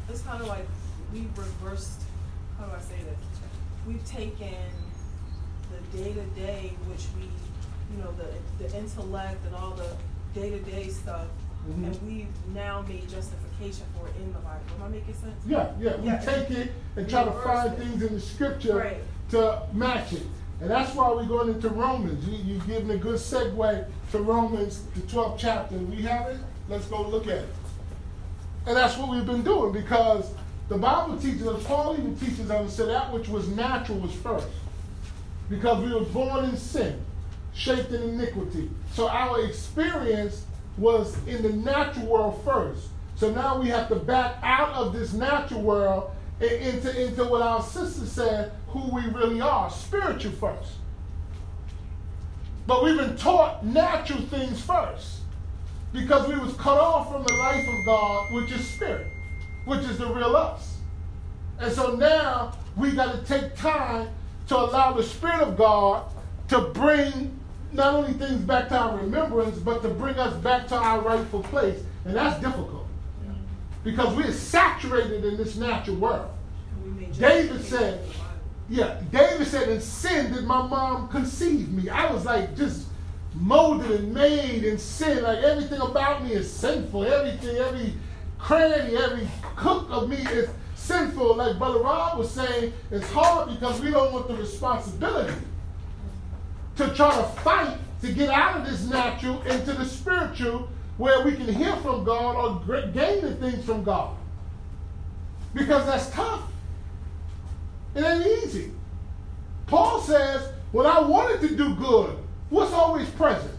[0.08, 0.66] it's kind of like
[1.12, 2.02] we've reversed,
[2.58, 3.18] how do I say this?
[3.86, 4.54] We've taken
[5.70, 7.24] the day to day, which we,
[7.96, 9.96] you know, the, the intellect and all the
[10.38, 11.26] day to day stuff,
[11.68, 11.84] Mhm.
[11.86, 14.60] and we've now made justification for it in the Bible.
[14.76, 15.34] Am I making sense?
[15.46, 15.96] Yeah, yeah.
[15.96, 16.18] We Yeah.
[16.18, 19.02] take it and try to find things in the scripture Right.
[19.30, 20.26] to match it.
[20.60, 22.24] And that's why we're going into Romans.
[22.26, 25.76] You, you're giving a good segue to Romans, the 12th chapter.
[25.76, 26.38] We have it?
[26.68, 27.48] Let's go look at it.
[28.66, 30.30] And that's what we've been doing because
[30.68, 34.46] the Bible teaches us, Paul even teaches us, say that which was natural was first.
[35.48, 37.00] Because we were born in sin,
[37.52, 38.70] shaped in iniquity.
[38.94, 40.44] So our experience
[40.78, 42.88] was in the natural world first.
[43.16, 47.42] So now we have to back out of this natural world and into, into what
[47.42, 50.72] our sister said, who we really are, spiritual first.
[52.66, 55.20] But we've been taught natural things first
[55.92, 59.06] because we was cut off from the life of God, which is spirit,
[59.66, 60.78] which is the real us.
[61.58, 64.08] And so now we got to take time
[64.48, 66.10] to allow the Spirit of God
[66.48, 67.38] to bring
[67.72, 71.42] not only things back to our remembrance, but to bring us back to our rightful
[71.44, 71.82] place.
[72.04, 72.86] And that's difficult
[73.84, 76.30] because we're saturated in this natural world.
[76.70, 78.24] And we made David said, in the Bible.
[78.68, 81.88] Yeah, David said, in sin did my mom conceive me.
[81.88, 82.86] I was like just
[83.34, 85.22] molded and made in sin.
[85.22, 87.04] Like everything about me is sinful.
[87.04, 87.94] Everything, every
[88.38, 91.36] cranny, every cook of me is sinful.
[91.36, 95.34] Like Brother Rob was saying, it's hard because we don't want the responsibility
[96.76, 101.32] to try to fight to get out of this natural into the spiritual where we
[101.32, 104.16] can hear from God or gain the things from God.
[105.54, 106.42] Because that's tough.
[107.94, 108.72] It ain't easy.
[109.66, 112.18] Paul says, when I wanted to do good,
[112.50, 113.52] what's always present?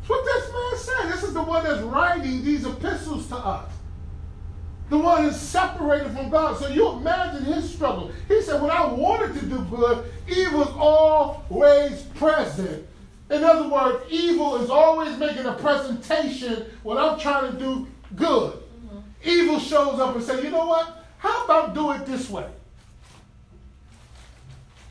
[0.00, 1.12] That's what this man said.
[1.12, 3.70] This is the one that's writing these epistles to us.
[4.90, 6.58] The one that's separated from God.
[6.58, 8.12] So you imagine his struggle.
[8.28, 12.86] He said, when I wanted to do good, evil is always present.
[13.30, 18.52] In other words, evil is always making a presentation when I'm trying to do good.
[18.52, 18.98] Mm-hmm.
[19.24, 21.06] Evil shows up and says, you know what?
[21.16, 22.46] How about do it this way?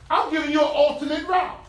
[0.10, 1.60] I'm giving you an alternate route.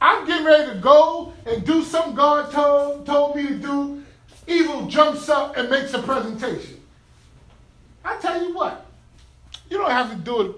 [0.00, 4.04] I'm getting ready to go and do something God told, told me to do.
[4.46, 6.77] Evil jumps up and makes a presentation.
[8.08, 8.86] I tell you what,
[9.68, 10.56] you don't have to do it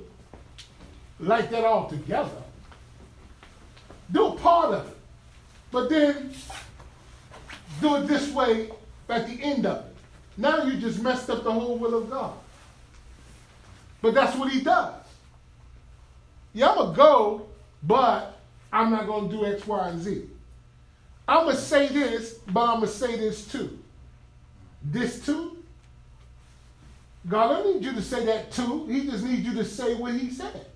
[1.19, 2.31] like that all together.
[4.13, 4.97] Do a part of it.
[5.73, 6.33] But then
[7.81, 8.71] do it this way
[9.09, 9.97] at the end of it.
[10.37, 12.35] Now you just messed up the whole will of God.
[14.01, 14.95] But that's what he does.
[16.53, 17.47] Yeah, I'm going to go,
[17.83, 18.39] but
[18.73, 20.23] I'm not going to do X, Y, and Z.
[21.27, 23.79] I'm going to say this, but I'm going to say this too.
[24.83, 25.60] This too?
[27.29, 28.87] God don't need you to say that too.
[28.87, 30.67] He just needs you to say what he said.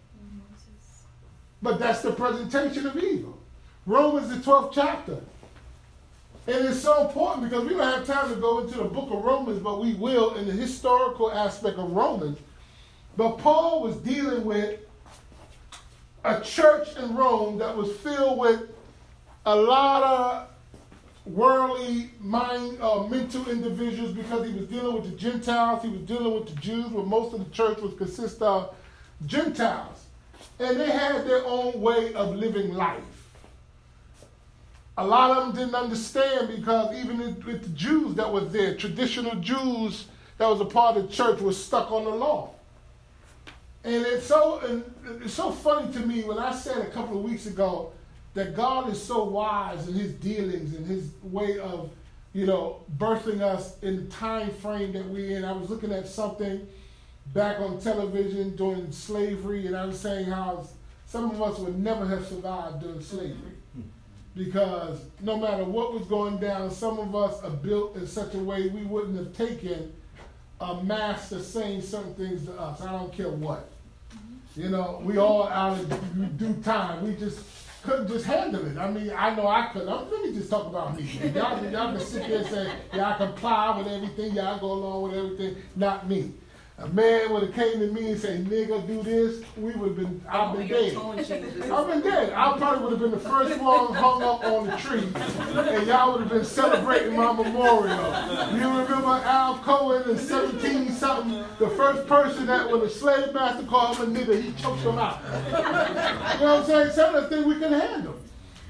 [1.62, 3.38] But that's the presentation of evil.
[3.86, 5.18] Romans, the 12th chapter.
[6.46, 9.24] And it's so important because we don't have time to go into the book of
[9.24, 12.38] Romans, but we will in the historical aspect of Romans.
[13.16, 14.80] But Paul was dealing with
[16.24, 18.62] a church in Rome that was filled with
[19.46, 20.48] a lot of
[21.26, 26.34] worldly mind, uh, mental individuals because he was dealing with the Gentiles, he was dealing
[26.34, 28.74] with the Jews, where most of the church was consist of
[29.26, 30.04] Gentiles.
[30.58, 33.02] And they had their own way of living life.
[34.96, 39.34] A lot of them didn't understand because even with the Jews that was there, traditional
[39.36, 40.06] Jews
[40.38, 42.50] that was a part of the church was stuck on the law.
[43.82, 44.84] And it's so and
[45.22, 47.92] it's so funny to me when I said a couple of weeks ago
[48.34, 51.90] that God is so wise in his dealings and his way of,
[52.32, 55.44] you know, birthing us in the time frame that we're in.
[55.44, 56.66] I was looking at something
[57.32, 60.66] back on television during slavery, and I was saying how
[61.06, 63.52] some of us would never have survived during slavery.
[64.34, 68.38] Because no matter what was going down, some of us are built in such a
[68.38, 69.92] way we wouldn't have taken
[70.60, 72.80] a master saying certain things to us.
[72.80, 73.70] I don't care what.
[74.56, 77.06] You know, we all out of due time.
[77.06, 77.38] We just
[77.84, 78.76] couldn't just handle it.
[78.78, 79.88] I mean, I know I couldn't.
[79.88, 81.02] I'm, let me just talk about me.
[81.34, 84.34] Y'all, y'all can sit there and say, yeah, I comply with everything.
[84.34, 85.62] Y'all go along with everything.
[85.76, 86.32] Not me.
[86.76, 89.96] A man would have came to me and say, nigga, do this, we would have
[89.96, 90.96] been, I've been dead.
[90.96, 92.32] I've been dead.
[92.32, 96.12] I probably would have been the first one hung up on the tree, and y'all
[96.12, 97.96] would have been celebrating my memorial.
[98.52, 103.64] You remember Al Cohen in 17 something, the first person that when a slave master
[103.66, 105.20] called him a nigga, he choked him out.
[105.46, 106.90] You know what I'm saying?
[106.90, 108.16] Some of the things we can handle.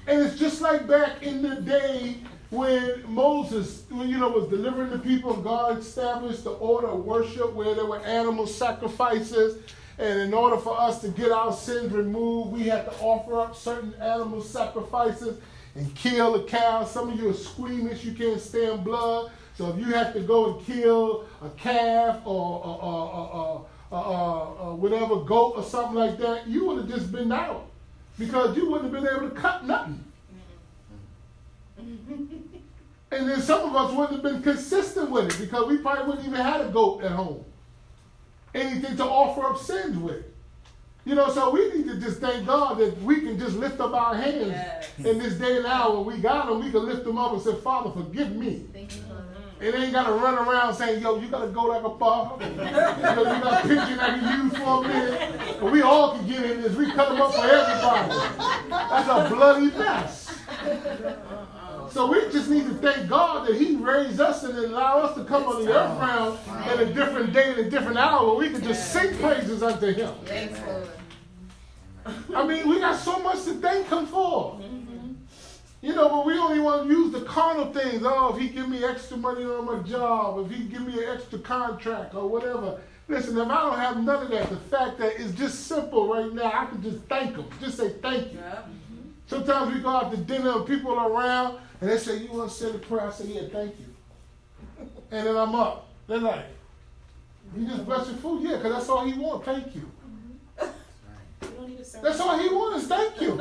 [0.07, 2.19] And it's just like back in the day
[2.55, 7.75] when Moses, you know, was delivering the people, God established the order of worship where
[7.75, 9.59] there were animal sacrifices.
[9.99, 13.57] And in order for us to get our sins removed, we had to offer up
[13.57, 15.39] certain animal sacrifices
[15.75, 16.85] and kill a cow.
[16.85, 19.33] Some of you are squeamish, you can't stand blood.
[19.57, 25.63] So if you have to go and kill a calf or, or whatever, goat or
[25.63, 27.67] something like that, you would have just been out
[28.19, 30.05] because you wouldn't have been able to cut nothing.
[33.15, 36.27] and then some of us wouldn't have been consistent with it because we probably wouldn't
[36.27, 37.45] even have a goat at home.
[38.55, 40.25] Anything to offer up sins with.
[41.05, 43.93] You know, so we need to just thank God that we can just lift up
[43.93, 44.91] our hands yes.
[44.99, 46.01] in this day and hour.
[46.01, 48.65] We got them, we can lift them up and say, Father, forgive me.
[48.73, 49.03] Thank you,
[49.61, 52.41] It ain't got to run around saying, yo, you got to go like a pop.
[52.43, 55.61] you, know, you got to pigeon like you used for a minute.
[55.61, 56.75] But we all can get in this.
[56.75, 58.69] We cut them up for everybody.
[58.71, 60.25] That's a bloody mess.
[61.95, 65.23] So we just need to thank God that He raised us and allow us to
[65.23, 66.37] come on the earth realm
[66.67, 69.93] at a different day and a different hour where we can just sing praises unto
[69.93, 70.13] Him.
[72.35, 74.55] I mean, we got so much to thank Him for.
[74.55, 75.13] Mm-hmm.
[75.83, 78.03] You know, but we only want to use the carnal things.
[78.05, 81.17] Oh, if He give me extra money on my job, if He give me an
[81.17, 82.81] extra contract or whatever.
[83.07, 86.33] Listen, if I don't have none of that, the fact that it's just simple right
[86.33, 87.45] now, I can just thank Him.
[87.61, 88.41] Just say thank you.
[89.29, 92.51] Sometimes we go out to dinner and people are around and they say, You want
[92.51, 93.09] to say the prayer?
[93.09, 93.87] I say, Yeah, thank you.
[95.11, 95.89] And then I'm up.
[96.07, 96.47] They're like,
[97.57, 98.43] You just bless your food?
[98.43, 99.47] Yeah, because that's all he wants.
[99.47, 99.91] Thank you.
[102.03, 103.41] That's all he wants is thank you.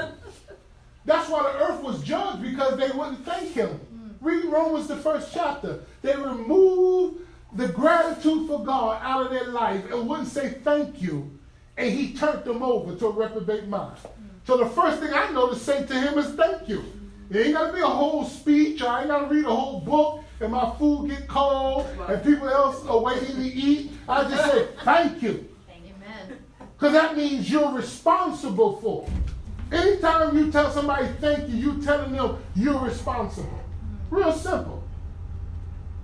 [1.05, 3.79] That's why the earth was judged because they wouldn't thank him.
[4.21, 5.81] Read Romans, the first chapter.
[6.01, 7.19] They removed
[7.53, 11.29] the gratitude for God out of their life and wouldn't say thank you.
[11.75, 13.97] And he turned them over to a reprobate mind.
[14.45, 16.83] So the first thing I know to say to him is thank you.
[17.29, 18.81] It ain't got to be a whole speech.
[18.81, 22.49] I ain't got to read a whole book and my food get cold and people
[22.49, 23.91] else are waiting to eat.
[24.07, 25.49] I just say, thank you.
[25.69, 26.37] Amen.
[26.59, 29.09] Because that means you're responsible for.
[29.71, 33.59] Anytime you tell somebody thank you, you're telling them you're responsible.
[34.11, 34.83] Real simple.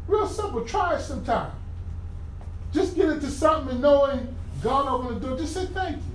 [0.07, 0.65] Real simple.
[0.65, 1.51] Try it sometime.
[2.72, 5.38] Just get into something and knowing God opened the door.
[5.38, 6.09] Just say thank you.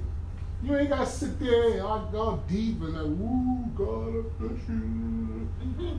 [0.65, 4.43] You ain't got to sit there and I go deep and like, woo, God, I
[4.43, 5.49] bless you.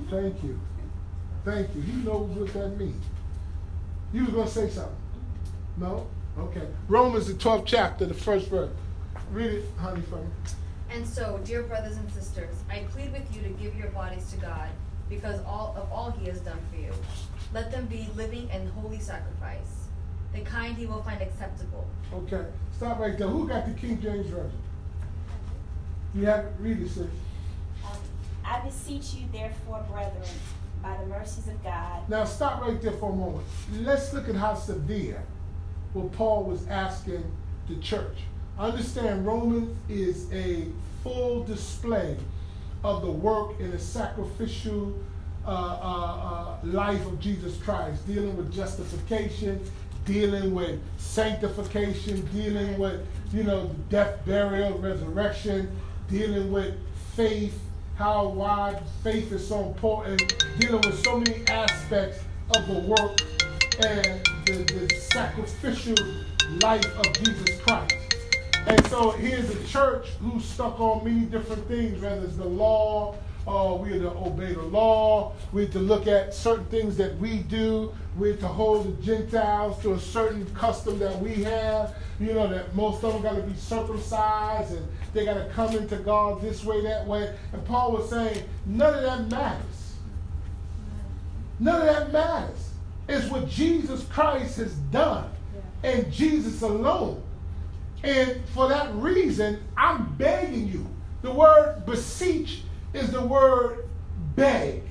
[0.09, 0.59] Thank you.
[1.43, 1.81] Thank you.
[1.81, 3.05] He knows what that means.
[4.11, 4.95] You was going to say something?
[5.77, 6.07] No?
[6.39, 6.67] Okay.
[6.87, 8.71] Romans, the 12th chapter, the first verse.
[9.31, 10.27] Read it, honey, for me.
[10.89, 14.37] And so, dear brothers and sisters, I plead with you to give your bodies to
[14.37, 14.69] God
[15.09, 16.91] because all of all he has done for you.
[17.53, 19.87] Let them be living and holy sacrifice,
[20.33, 21.85] the kind he will find acceptable.
[22.13, 22.45] Okay.
[22.77, 23.27] Stop right there.
[23.27, 24.51] Who got the King James Version?
[26.13, 27.07] You have read it, sis.
[27.85, 27.97] Um,
[28.43, 30.23] I beseech you, therefore, brethren,
[30.83, 32.09] by the mercies of God.
[32.09, 33.45] Now stop right there for a moment.
[33.79, 35.23] Let's look at how severe
[35.93, 37.23] what Paul was asking
[37.69, 38.17] the church.
[38.59, 40.67] Understand Romans is a
[41.01, 42.17] full display
[42.83, 44.93] of the work and the sacrificial
[45.45, 49.63] uh, uh, uh, life of Jesus Christ, dealing with justification,
[50.05, 55.69] dealing with sanctification, dealing with, you know, death, burial, resurrection,
[56.09, 56.75] dealing with
[57.15, 57.59] faith,
[57.95, 60.21] how wide faith is so important,
[60.59, 62.19] dealing with so many aspects
[62.55, 63.19] of the work
[63.83, 65.95] and the, the sacrificial
[66.61, 67.95] life of Jesus Christ.
[68.67, 73.15] And so here's a church who's stuck on many different things, whether it's the law,
[73.47, 75.33] uh, we are to obey the law.
[75.51, 77.93] We're to look at certain things that we do.
[78.17, 81.95] We're to hold the Gentiles to a certain custom that we have.
[82.19, 85.75] You know, that most of them got to be circumcised and they got to come
[85.75, 87.35] into God this way, that way.
[87.53, 89.95] And Paul was saying, none of that matters.
[91.59, 92.71] None of that matters.
[93.07, 95.29] It's what Jesus Christ has done
[95.83, 97.21] and Jesus alone.
[98.03, 100.87] And for that reason, I'm begging you.
[101.21, 102.61] The word beseech
[102.95, 103.85] is the word
[104.35, 104.83] beg.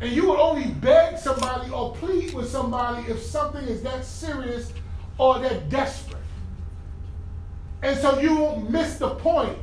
[0.00, 4.72] And you will only beg somebody or plead with somebody if something is that serious
[5.18, 6.22] or that desperate.
[7.82, 9.58] And so you won't miss the point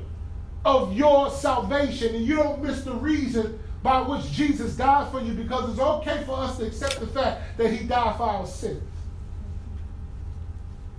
[0.65, 5.33] of your salvation and you don't miss the reason by which Jesus died for you
[5.33, 8.81] because it's okay for us to accept the fact that he died for our sins.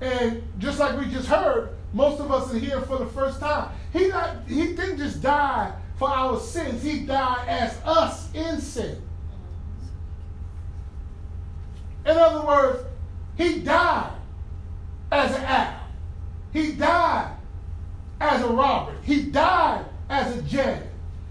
[0.01, 3.71] And just like we just heard, most of us are here for the first time.
[3.93, 9.01] He not he didn't just die for our sins, he died as us in sin.
[12.05, 12.85] In other words,
[13.37, 14.13] he died
[15.11, 15.81] as an Adam.
[16.53, 17.37] He died
[18.21, 18.97] as a Robert.
[19.03, 20.91] He died as a Janet.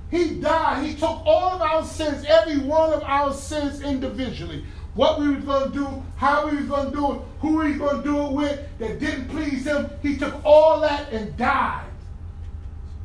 [0.09, 0.86] He died.
[0.86, 4.64] He took all of our sins, every one of our sins individually.
[4.96, 7.72] What we were going to do, how we were going to do it, who we
[7.74, 9.89] were going to do it with that didn't please him.
[10.02, 11.86] He took all that and died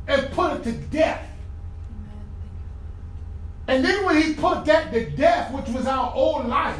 [0.07, 1.25] and put it to death.
[3.67, 6.79] And then when he put that to death, which was our old life,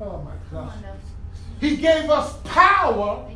[0.00, 0.72] oh my God,
[1.60, 3.28] he gave us power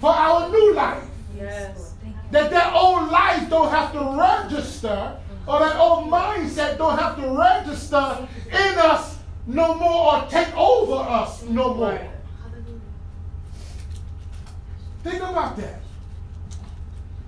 [0.00, 1.04] for our new life.
[1.36, 1.94] Yes.
[2.30, 5.18] That that old life don't have to register,
[5.50, 10.94] or that old mindset don't have to register in us no more or take over
[10.94, 11.90] us no more.
[11.90, 12.10] Right.
[15.02, 15.80] Think about that.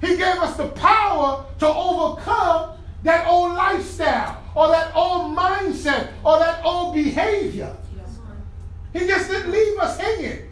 [0.00, 6.38] He gave us the power to overcome that old lifestyle or that old mindset or
[6.38, 7.74] that old behavior.
[8.92, 10.48] He just didn't leave us hanging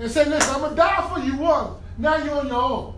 [0.00, 1.78] and said, Listen, I'm going to die for you once.
[1.96, 2.94] Now you're on your own.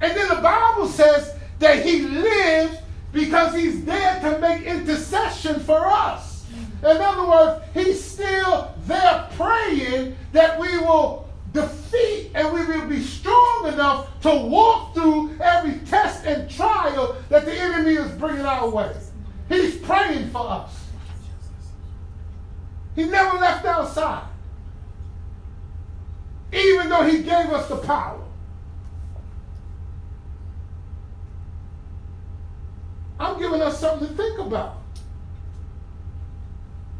[0.00, 2.78] And then the Bible says that He lives
[3.12, 6.46] because He's there to make intercession for us.
[6.80, 13.00] In other words, He's still there praying that we will defeat and we will be
[13.00, 18.68] strong enough to walk through every test and trial that the enemy is bringing our
[18.68, 18.94] way.
[19.48, 20.78] He's praying for us.
[22.94, 24.24] He never left our side.
[26.52, 28.20] Even though he gave us the power.
[33.18, 34.76] I'm giving us something to think about.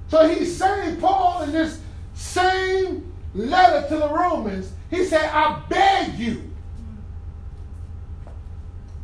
[0.09, 1.81] So he's saying, Paul, in this
[2.15, 6.51] same letter to the Romans, he said, I beg you,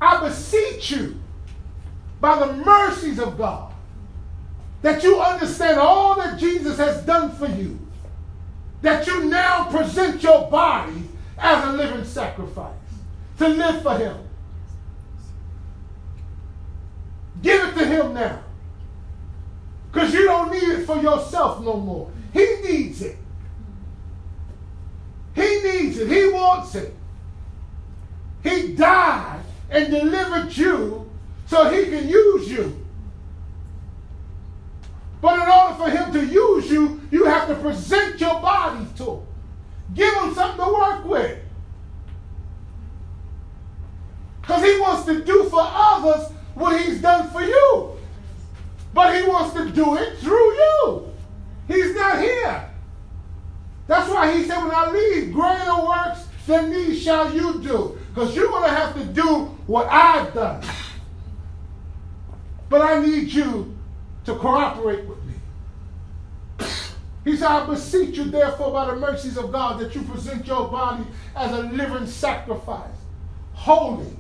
[0.00, 1.20] I beseech you,
[2.20, 3.72] by the mercies of God,
[4.80, 7.78] that you understand all that Jesus has done for you,
[8.80, 11.02] that you now present your body
[11.38, 12.72] as a living sacrifice
[13.38, 14.16] to live for Him.
[17.44, 18.42] Give it to Him now.
[19.92, 22.10] Because you don't need it for yourself no more.
[22.32, 23.16] He needs it.
[25.34, 26.08] He needs it.
[26.08, 26.94] He wants it.
[28.42, 31.10] He died and delivered you
[31.46, 32.84] so he can use you.
[35.20, 39.04] But in order for him to use you, you have to present your body to
[39.04, 39.26] him.
[39.94, 41.38] Give him something to work with.
[44.40, 47.96] Because he wants to do for others what he's done for you.
[48.92, 51.12] But he wants to do it through you.
[51.66, 52.70] He's not here.
[53.86, 57.98] That's why he said, when I leave, greater works than these shall you do.
[58.14, 60.62] Because you're going to have to do what I've done.
[62.68, 63.76] But I need you
[64.24, 65.34] to cooperate with me.
[67.24, 70.68] He said, I beseech you, therefore, by the mercies of God, that you present your
[70.68, 72.96] body as a living sacrifice,
[73.54, 74.16] holy.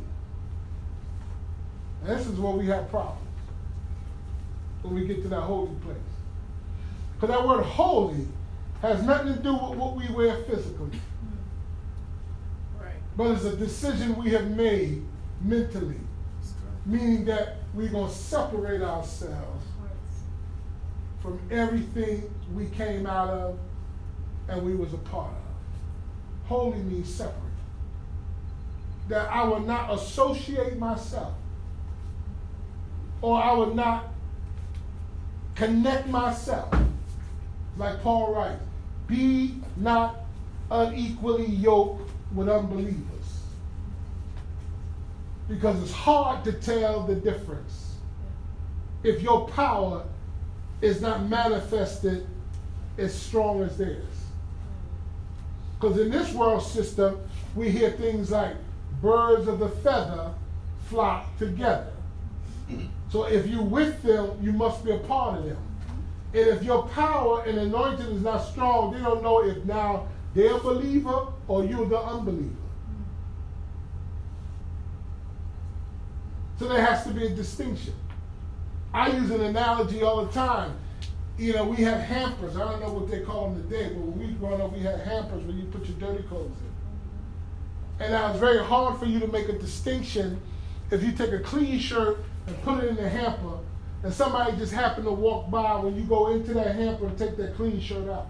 [2.04, 3.20] And this is where we have problems
[4.82, 5.96] when we get to that holy place.
[7.14, 8.28] Because that word holy
[8.82, 10.90] has nothing to do with what we wear physically.
[12.78, 12.92] Right.
[13.16, 15.02] But it's a decision we have made
[15.40, 16.00] mentally,
[16.84, 19.64] meaning that we're going to separate ourselves
[21.22, 23.58] from everything we came out of
[24.48, 26.48] and we was a part of.
[26.48, 27.40] Holy means separate.
[29.08, 31.32] That I will not associate myself
[33.24, 34.12] or I will not
[35.54, 36.70] connect myself.
[37.78, 38.62] Like Paul writes,
[39.06, 40.16] be not
[40.70, 43.00] unequally yoked with unbelievers.
[45.48, 47.94] Because it's hard to tell the difference
[49.02, 50.04] if your power
[50.82, 52.26] is not manifested
[52.98, 54.04] as strong as theirs.
[55.80, 57.18] Because in this world system,
[57.54, 58.56] we hear things like
[59.00, 60.30] birds of the feather
[60.90, 61.90] flock together.
[63.14, 65.56] So if you're with them, you must be a part of them.
[66.32, 70.56] And if your power and anointing is not strong, they don't know if now they're
[70.56, 72.56] a believer or you're the unbeliever.
[76.58, 77.94] So there has to be a distinction.
[78.92, 80.76] I use an analogy all the time.
[81.38, 82.56] You know, we have hampers.
[82.56, 84.98] I don't know what they call them today, but when we growing up, we had
[84.98, 88.04] hampers where you put your dirty clothes in.
[88.06, 90.40] And now it's very hard for you to make a distinction
[90.90, 93.58] if you take a clean shirt and put it in the hamper,
[94.02, 97.36] and somebody just happened to walk by when you go into that hamper and take
[97.36, 98.28] that clean shirt out.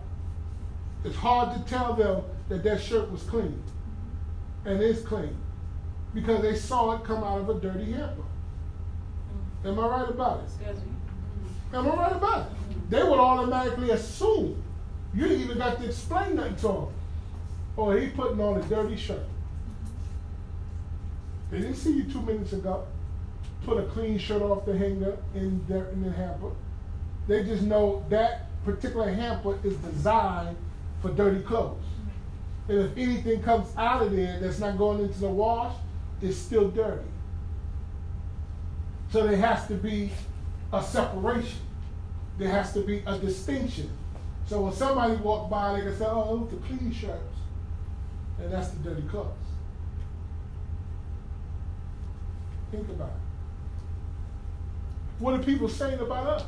[1.04, 3.62] It's hard to tell them that that shirt was clean
[4.64, 5.36] and is clean
[6.14, 8.22] because they saw it come out of a dirty hamper.
[9.64, 10.76] Am I right about it?
[11.72, 12.90] Am I right about it?
[12.90, 14.62] They would automatically assume.
[15.14, 16.86] You ain't even got to explain nothing to them.
[17.76, 19.26] Oh, he putting on a dirty shirt.
[21.50, 22.86] They didn't see you two minutes ago.
[23.64, 26.50] Put a clean shirt off the hanger in the, in the hamper.
[27.26, 30.56] They just know that particular hamper is designed
[31.00, 31.82] for dirty clothes.
[32.68, 35.74] And if anything comes out of there that's not going into the wash,
[36.20, 37.08] it's still dirty.
[39.10, 40.10] So there has to be
[40.72, 41.60] a separation.
[42.38, 43.90] There has to be a distinction.
[44.46, 47.38] So when somebody walk by, they can say, oh, those the clean shirts.
[48.38, 49.32] And that's the dirty clothes.
[52.70, 53.23] Think about it.
[55.18, 56.44] What are people saying about us?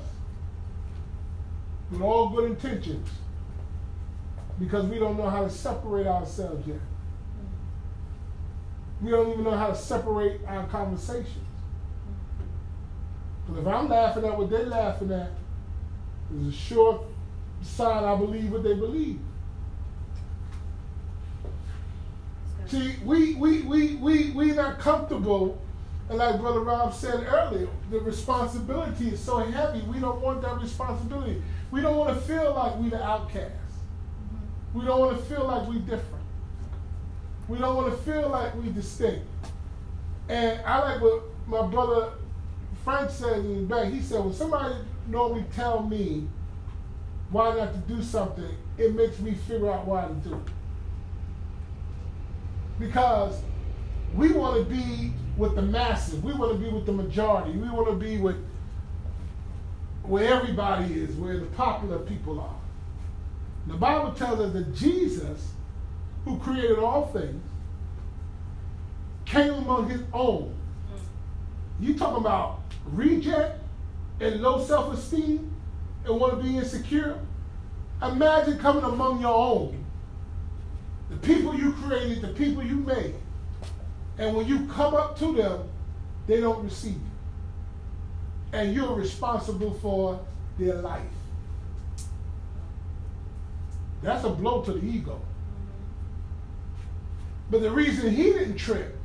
[1.91, 3.09] With all good intentions.
[4.59, 6.81] Because we don't know how to separate ourselves yet.
[9.03, 11.45] We don't even know how to separate our conversations.
[13.49, 15.31] But if I'm laughing at what they're laughing at,
[16.35, 17.07] it's a sure
[17.63, 19.21] sign I believe what they believe.
[22.67, 25.61] See, we we we we we not comfortable,
[26.09, 29.81] and like Brother Rob said earlier, the responsibility is so heavy.
[29.83, 31.43] We don't want that responsibility.
[31.71, 33.53] We don't want to feel like we're the outcast.
[34.73, 36.25] We don't want to feel like we're different.
[37.49, 39.27] We don't want to feel like we distinct.
[40.29, 42.11] And I like what my brother
[42.85, 43.93] Frank said in the back.
[43.93, 44.77] He said, when somebody
[45.09, 46.29] normally tell me
[47.31, 50.53] why not to do something, it makes me figure out why to do it.
[52.79, 53.41] Because
[54.17, 56.21] we want to be with the masses.
[56.21, 57.53] We want to be with the majority.
[57.53, 58.37] We want to be with
[60.03, 62.57] where everybody is, where the popular people are.
[63.67, 65.51] The Bible tells us that Jesus,
[66.25, 67.43] who created all things,
[69.25, 70.55] came among his own.
[71.81, 73.61] You talking about reject
[74.21, 75.53] and low self-esteem
[76.07, 77.19] and want to be insecure?
[78.01, 79.85] Imagine coming among your own.
[81.11, 83.15] The people you created, the people you made.
[84.19, 85.69] And when you come up to them,
[86.27, 87.01] they don't receive you.
[88.53, 90.21] And you're responsible for
[90.59, 91.03] their life.
[94.03, 95.21] That's a blow to the ego.
[97.51, 98.97] But the reason he didn't trip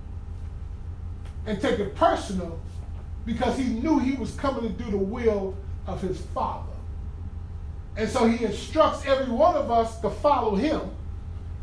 [1.46, 2.60] and take it personal
[3.26, 5.56] because he knew he was coming to do the will
[5.88, 6.72] of his father.
[7.98, 10.82] And so he instructs every one of us to follow him.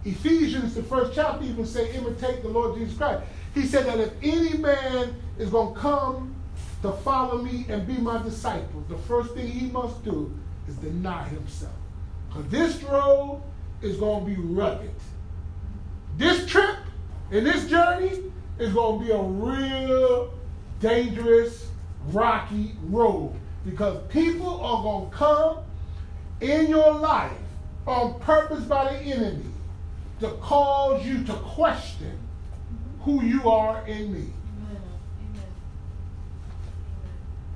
[0.05, 3.25] Ephesians, the first chapter, even say, imitate the Lord Jesus Christ.
[3.59, 6.33] He said that if any man is going to come
[6.83, 10.33] to follow me and be my disciple, the first thing he must do
[10.69, 11.73] is deny himself.
[12.29, 13.43] Because this road
[13.83, 14.95] is going to be rugged.
[16.17, 16.77] This trip
[17.33, 18.23] and this journey
[18.61, 20.33] is going to be a real
[20.79, 21.67] dangerous,
[22.13, 23.35] rocky road.
[23.65, 25.59] Because people are going to come
[26.41, 27.33] in your life
[27.89, 29.51] on purpose by the enemy
[30.21, 32.17] to cause you to question
[33.09, 34.27] who you are in me.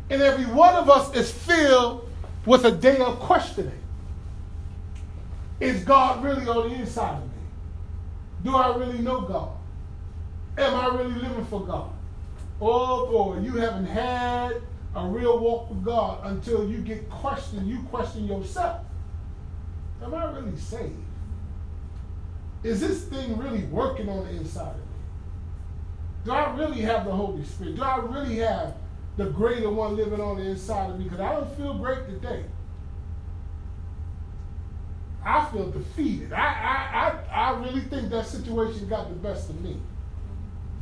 [0.08, 2.08] And every one of us is filled
[2.46, 3.78] with a day of questioning.
[5.60, 7.42] Is God really on the inside of me?
[8.44, 9.50] Do I really know God?
[10.56, 11.90] Am I really living for God?
[12.58, 14.54] Oh boy, you haven't had
[14.96, 17.68] a real walk with God until you get questioned.
[17.68, 18.80] You question yourself.
[20.02, 20.96] Am I really saved?
[22.62, 24.76] Is this thing really working on the inside?
[26.24, 27.76] Do I really have the Holy Spirit?
[27.76, 28.74] Do I really have
[29.16, 31.04] the greater one living on the inside of me?
[31.04, 32.44] Because I don't feel great today.
[35.24, 36.32] I feel defeated.
[36.32, 39.76] I, I, I, I really think that situation got the best of me.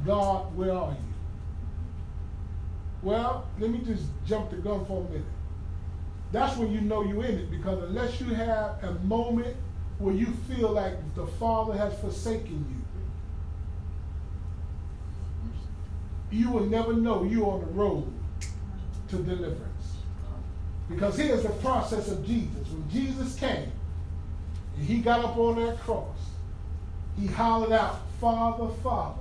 [0.07, 1.11] God, where are you?
[3.03, 5.25] Well, let me just jump the gun for a minute.
[6.33, 9.57] That's when you know you're in it because unless you have a moment
[9.99, 12.80] where you feel like the Father has forsaken you,
[16.31, 18.13] you will never know you're on the road
[19.09, 19.97] to deliverance.
[20.89, 22.69] Because here's the process of Jesus.
[22.69, 23.71] When Jesus came
[24.77, 26.17] and he got up on that cross,
[27.19, 29.21] he hollered out, Father, Father,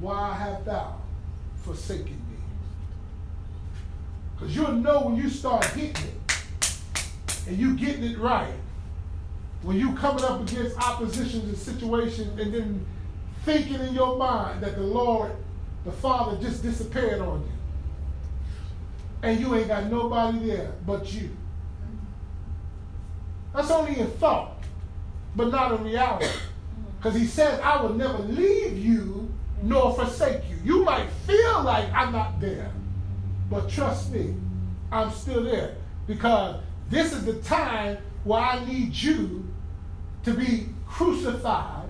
[0.00, 0.96] why have thou
[1.62, 2.36] forsaken me?
[4.34, 6.36] Because you'll know when you start hitting it
[7.46, 8.52] and you getting it right.
[9.62, 12.86] When you coming up against oppositions and situations and then
[13.44, 15.32] thinking in your mind that the Lord,
[15.86, 17.52] the Father, just disappeared on you.
[19.22, 21.30] And you ain't got nobody there but you.
[23.54, 24.62] That's only in thought,
[25.36, 26.28] but not in reality.
[26.98, 29.32] Because he says, I will never leave you
[29.62, 30.56] nor forsake you.
[30.64, 32.70] You might feel like I'm not there,
[33.48, 34.34] but trust me,
[34.90, 35.76] I'm still there.
[36.08, 36.60] Because
[36.90, 39.46] this is the time where I need you
[40.24, 41.85] to be crucified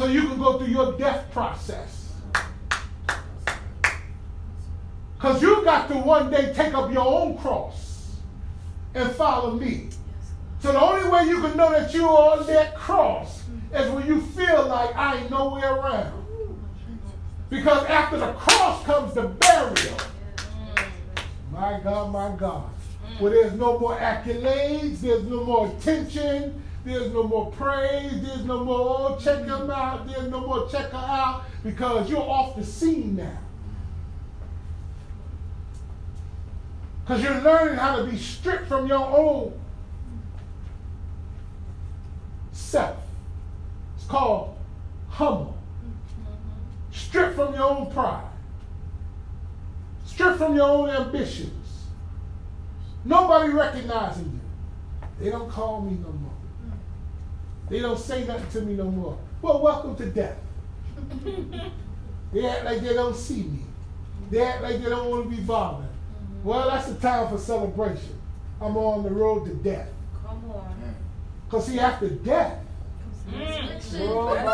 [0.00, 2.10] so you can go through your death process.
[5.14, 8.16] Because you got to one day take up your own cross
[8.94, 9.90] and follow me.
[10.60, 13.42] So the only way you can know that you're on that cross
[13.74, 16.26] is when you feel like I ain't nowhere around.
[17.50, 19.98] Because after the cross comes the burial.
[21.52, 22.70] My God, my God.
[23.18, 28.64] Where there's no more accolades, there's no more attention, there's no more praise, there's no
[28.64, 32.64] more, oh, check him out, there's no more check her out, because you're off the
[32.64, 33.38] scene now.
[37.04, 39.52] Because you're learning how to be stripped from your own
[42.52, 42.96] self.
[43.96, 44.56] It's called
[45.08, 45.56] humble.
[46.92, 48.30] Stripped from your own pride.
[50.06, 51.84] Stripped from your own ambitions.
[53.04, 54.40] Nobody recognizing you.
[55.24, 56.19] They don't call me no more.
[57.70, 59.16] They don't say nothing to me no more.
[59.40, 60.36] Well, welcome to death.
[62.32, 63.60] they act like they don't see me.
[64.28, 65.86] They act like they don't want to be bothered.
[65.86, 66.48] Mm-hmm.
[66.48, 68.20] Well, that's the time for celebration.
[68.60, 69.88] I'm on the road to death.
[70.26, 70.94] Come on.
[71.48, 72.58] Because see, after death,
[73.32, 74.44] oh my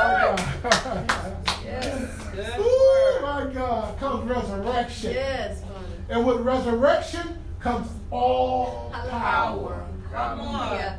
[0.62, 1.36] God.
[1.64, 2.56] Yes.
[2.58, 5.12] oh my God, comes resurrection.
[5.12, 5.74] Yes, Father.
[6.08, 9.86] And with resurrection comes all power.
[10.12, 10.76] Come on.
[10.76, 10.98] Yeah.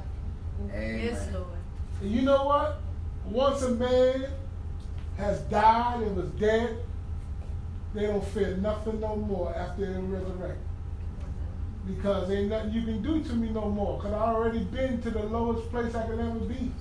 [0.74, 1.57] Yes, Lord.
[2.02, 2.80] And you know what?
[3.26, 4.28] Once a man
[5.18, 6.78] has died and was dead,
[7.93, 10.64] they don't fear nothing no more after they're resurrected.
[11.88, 13.98] Because ain't nothing you can do to me no more.
[13.98, 16.72] Because I already been to the lowest place I could ever be.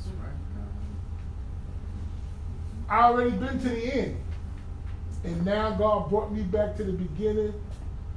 [2.89, 4.17] I already been to the end.
[5.25, 7.55] And now God brought me back to the beginning.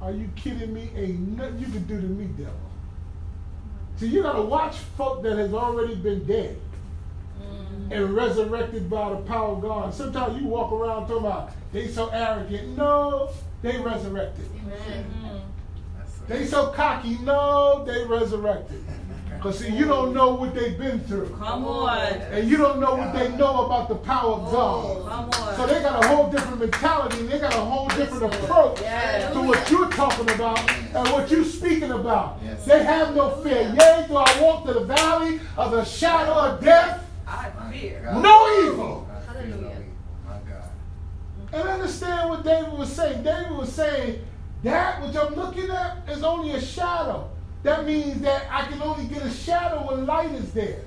[0.02, 0.92] Are you kidding me?
[0.96, 2.54] Ain't nothing you can do to me, devil.
[3.98, 6.60] So you gotta watch folk that has already been dead
[7.92, 9.94] and resurrected by the power of God.
[9.94, 12.78] Sometimes you walk around talking about they so arrogant.
[12.78, 13.30] No,
[13.62, 14.50] they resurrected.
[16.28, 17.18] They so cocky.
[17.20, 18.84] No, they resurrected.
[19.36, 21.30] Because see, you don't know what they've been through.
[21.40, 21.98] Come on.
[21.98, 24.86] And you don't know what they know about the power of God.
[24.86, 25.56] Oh, come on.
[25.56, 29.32] So they got a whole different mentality, and they got a whole different approach Yes.
[29.32, 32.38] to what you're talking about and what you're speaking about.
[32.44, 32.66] Yes.
[32.66, 33.74] They have no fear.
[33.80, 37.06] Yea, do I walk through the valley of the shadow of death?
[37.80, 38.20] Fear.
[38.22, 39.08] No evil.
[39.28, 39.84] Hallelujah.
[41.52, 43.24] And understand what David was saying.
[43.24, 44.24] David was saying,
[44.64, 47.30] that which I'm looking at is only a shadow.
[47.64, 50.82] That means that I can only get a shadow when light is there.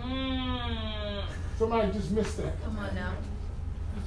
[0.00, 1.22] Mm.
[1.58, 2.62] Somebody just missed that.
[2.62, 3.12] Come on now.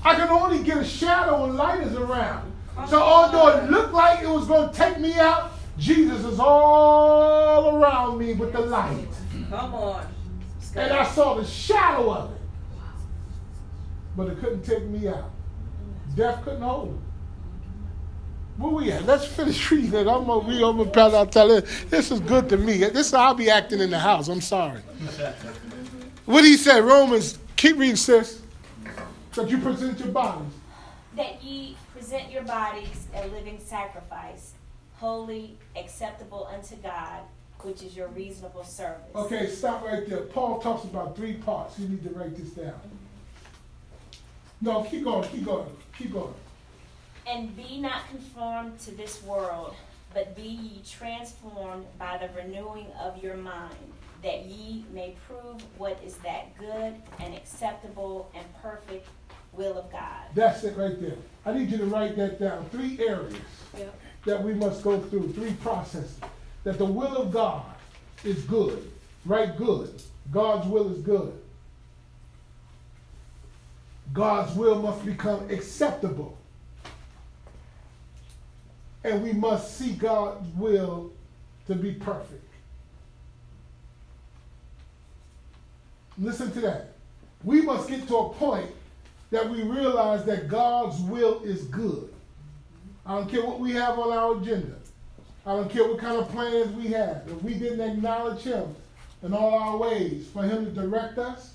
[0.04, 2.52] I can only get a shadow when light is around.
[2.88, 7.76] So although it looked like it was going to take me out, Jesus is all
[7.76, 9.08] around me with the light.
[9.50, 10.06] Come on.
[10.76, 12.38] And I saw the shadow of it.
[14.16, 15.32] But it couldn't take me out.
[16.16, 17.02] Death couldn't hold him.
[18.58, 19.06] Where we at?
[19.06, 20.08] Let's finish reading it.
[20.08, 21.66] I'm gonna we over past I tell it.
[21.90, 22.78] This is good to me.
[22.78, 24.28] This I'll be acting in the house.
[24.28, 24.82] I'm sorry.
[26.26, 28.42] What he said, Romans, keep reading, sis.
[29.34, 30.54] That you present your bodies.
[31.16, 34.54] That ye present your bodies a living sacrifice,
[34.96, 37.22] holy, acceptable unto God,
[37.64, 39.02] which is your reasonable service.
[39.16, 40.22] Okay, stop right there.
[40.22, 41.78] Paul talks about three parts.
[41.80, 42.80] You need to write this down.
[44.62, 46.34] No, keep going, keep going, keep going.
[47.28, 49.74] And be not conformed to this world,
[50.14, 53.76] but be ye transformed by the renewing of your mind,
[54.24, 59.08] that ye may prove what is that good and acceptable and perfect
[59.54, 60.26] will of God.
[60.36, 61.18] That's it right there.
[61.46, 62.66] I need you to write that down.
[62.70, 63.36] Three areas
[63.78, 64.00] Yep.
[64.26, 66.20] that we must go through, three processes.
[66.64, 67.66] That the will of God
[68.24, 68.92] is good,
[69.26, 69.56] right?
[69.58, 70.02] Good.
[70.32, 71.34] God's will is good.
[74.14, 76.38] God's will must become acceptable.
[79.04, 81.12] And we must see God's will
[81.68, 82.44] to be perfect.
[86.18, 86.94] Listen to that.
[87.44, 88.70] We must get to a point
[89.32, 92.14] that we realize that God's will is good.
[93.06, 94.76] I don't care what we have on our agenda.
[95.46, 97.24] I don't care what kind of plans we have.
[97.28, 98.76] If we didn't acknowledge Him
[99.24, 101.54] in all our ways, for Him to direct us,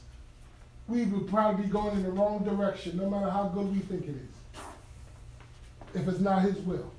[0.89, 4.05] we would probably be going in the wrong direction, no matter how good we think
[4.05, 6.01] it is.
[6.01, 6.91] If it's not His will.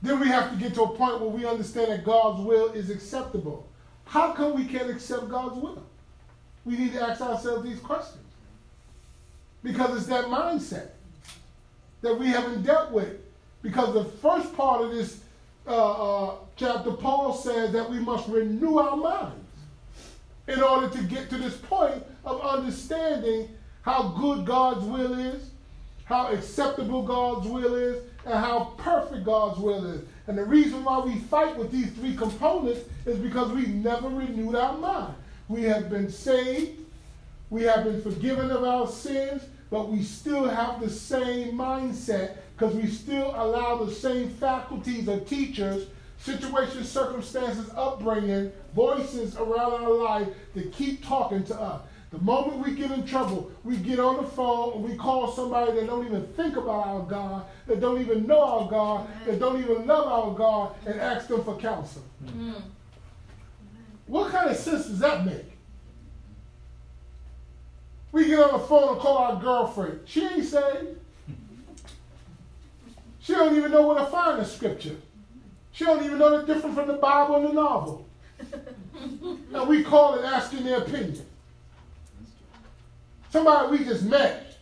[0.00, 2.90] Then we have to get to a point where we understand that God's will is
[2.90, 3.66] acceptable.
[4.04, 5.82] How come we can't accept God's will?
[6.64, 8.24] We need to ask ourselves these questions.
[9.62, 10.90] Because it's that mindset
[12.02, 13.16] that we haven't dealt with.
[13.62, 15.20] Because the first part of this
[15.66, 19.44] uh, uh, chapter, Paul says that we must renew our minds
[20.46, 23.48] in order to get to this point of understanding
[23.82, 25.50] how good God's will is,
[26.04, 30.02] how acceptable God's will is, and how perfect God's will is.
[30.26, 34.54] And the reason why we fight with these three components is because we never renewed
[34.54, 35.14] our mind.
[35.48, 36.78] We have been saved,
[37.50, 42.74] we have been forgiven of our sins, but we still have the same mindset because
[42.74, 45.86] we still allow the same faculties of teachers,
[46.18, 51.80] situations, circumstances, upbringing, voices around our life to keep talking to us.
[52.10, 55.72] The moment we get in trouble, we get on the phone and we call somebody
[55.72, 59.60] that don't even think about our God, that don't even know our God, that don't
[59.60, 62.02] even love our God, and ask them for counsel.
[62.24, 62.54] Mm-hmm.
[64.06, 65.52] What kind of sense does that make?
[68.10, 70.00] We get on the phone and call our girlfriend.
[70.06, 70.97] She ain't saved.
[73.28, 74.96] She don't even know where to find the scripture.
[75.72, 78.06] She don't even know the difference from the Bible and the novel.
[78.40, 81.26] and we call it asking their opinion.
[83.28, 84.56] Somebody we just met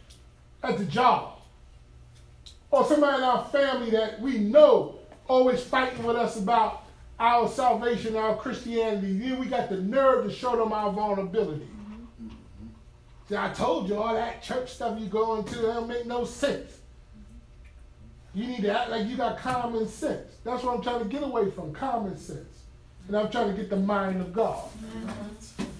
[0.64, 1.38] at the job.
[2.72, 4.96] Or somebody in our family that we know
[5.28, 6.86] always fighting with us about
[7.20, 9.16] our salvation, our Christianity.
[9.16, 11.68] Then we got the nerve to show them our vulnerability.
[13.28, 16.24] See, I told you all that church stuff you going to, that don't make no
[16.24, 16.75] sense.
[18.36, 20.30] You need to act like you got common sense.
[20.44, 22.64] That's what I'm trying to get away from, common sense.
[23.08, 24.62] And I'm trying to get the mind of God.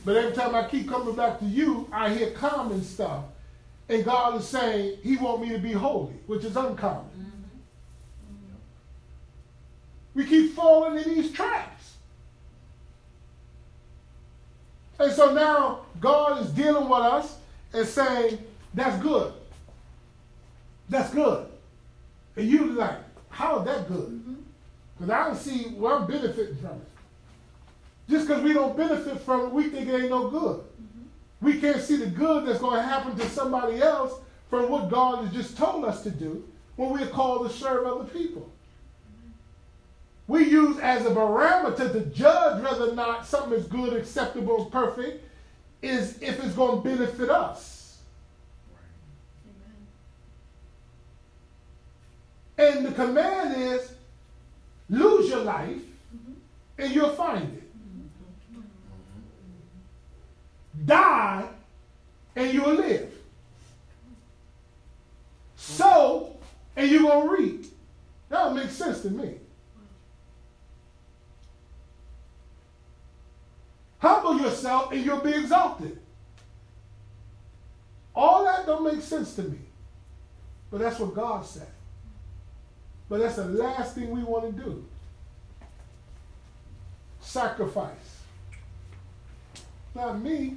[0.06, 3.24] But every time I keep coming back to you, I hear common stuff.
[3.90, 7.04] And God is saying he want me to be holy, which is uncommon.
[10.14, 11.96] We keep falling in these traps.
[14.98, 17.36] And so now God is dealing with us
[17.74, 18.38] and saying,
[18.72, 19.34] that's good.
[20.88, 21.48] That's good.
[22.36, 22.98] And you like,
[23.30, 24.08] how is that good?
[24.08, 24.34] Mm-hmm.
[24.96, 26.88] Because I don't see where I'm benefiting from it.
[28.08, 30.58] Just because we don't benefit from it, we think it ain't no good.
[30.58, 31.46] Mm-hmm.
[31.46, 35.24] We can't see the good that's going to happen to somebody else from what God
[35.24, 38.42] has just told us to do when we're called to serve other people.
[39.10, 40.32] Mm-hmm.
[40.32, 45.24] We use as a barometer to judge whether or not something is good, acceptable, perfect
[45.82, 47.75] is if it's going to benefit us.
[52.76, 53.90] And the command is
[54.90, 56.32] lose your life mm-hmm.
[56.76, 57.62] and you'll find it.
[60.84, 61.44] Die
[62.36, 63.14] and you'll live.
[65.56, 66.36] Sow
[66.76, 67.64] and you're going to reap.
[68.28, 69.36] That makes sense to me.
[74.00, 75.98] Humble yourself and you'll be exalted.
[78.14, 79.60] All that don't make sense to me.
[80.70, 81.68] But that's what God said.
[83.08, 84.84] But that's the last thing we want to do.
[87.20, 88.22] Sacrifice.
[89.94, 90.56] Not me.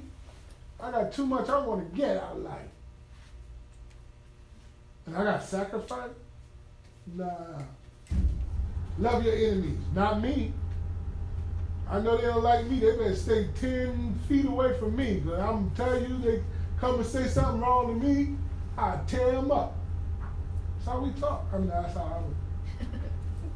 [0.80, 2.68] I got too much I want to get out of life.
[5.06, 6.10] And I got sacrifice?
[7.14, 7.58] Nah.
[8.98, 9.78] Love your enemies.
[9.94, 10.52] Not me.
[11.88, 12.78] I know they don't like me.
[12.78, 15.20] They better stay 10 feet away from me.
[15.20, 16.42] Because I'm telling you, they
[16.78, 18.36] come and say something wrong to me,
[18.78, 19.76] I tear them up.
[20.80, 21.44] That's how we talk.
[21.52, 22.24] I mean, that's how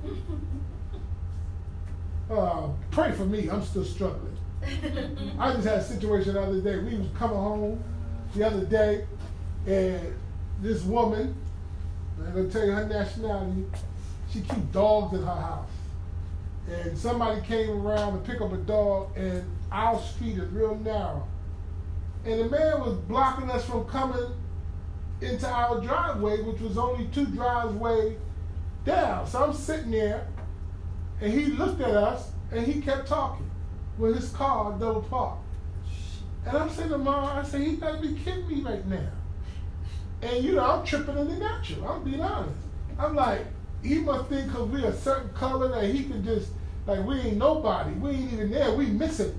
[0.05, 0.23] I would.
[2.31, 3.51] Uh, pray for me.
[3.51, 4.35] I'm still struggling.
[5.39, 6.79] I just had a situation the other day.
[6.79, 7.85] We was coming home
[8.35, 9.05] the other day,
[9.67, 10.15] and
[10.63, 11.37] this woman,
[12.19, 13.67] I'm gonna tell you her nationality,
[14.33, 15.69] she keep dogs in her house.
[16.71, 21.29] And somebody came around to pick up a dog, and our street is real narrow.
[22.25, 24.33] And the man was blocking us from coming
[25.21, 28.17] into our driveway, which was only two driveways
[28.85, 29.27] down.
[29.27, 30.27] So I'm sitting there,
[31.21, 33.51] and he looked at us, and he kept talking
[33.99, 35.43] with his car double parked.
[36.47, 39.09] And I'm saying to mom, I said, he gotta be kidding me right now.
[40.23, 41.89] And you know, I'm tripping in the natural.
[41.89, 42.57] I'm being honest.
[42.99, 43.47] I'm like,
[43.83, 46.51] he must think because we're a certain color that he can just,
[46.87, 47.93] like, we ain't nobody.
[47.93, 48.73] We ain't even there.
[48.73, 49.39] We missing.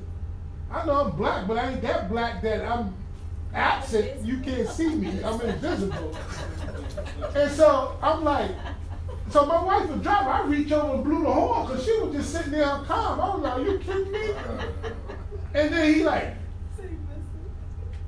[0.71, 2.93] I know I'm black, but I ain't that black that I'm
[3.55, 4.25] absent.
[4.25, 5.23] You can't see me.
[5.23, 6.15] I'm invisible.
[7.35, 8.51] and so I'm like,
[9.29, 10.27] so my wife was driving.
[10.27, 13.19] I reached over and blew the horn because she was just sitting there calm.
[13.19, 14.29] I was like, you kidding me?
[15.53, 16.35] And then he like,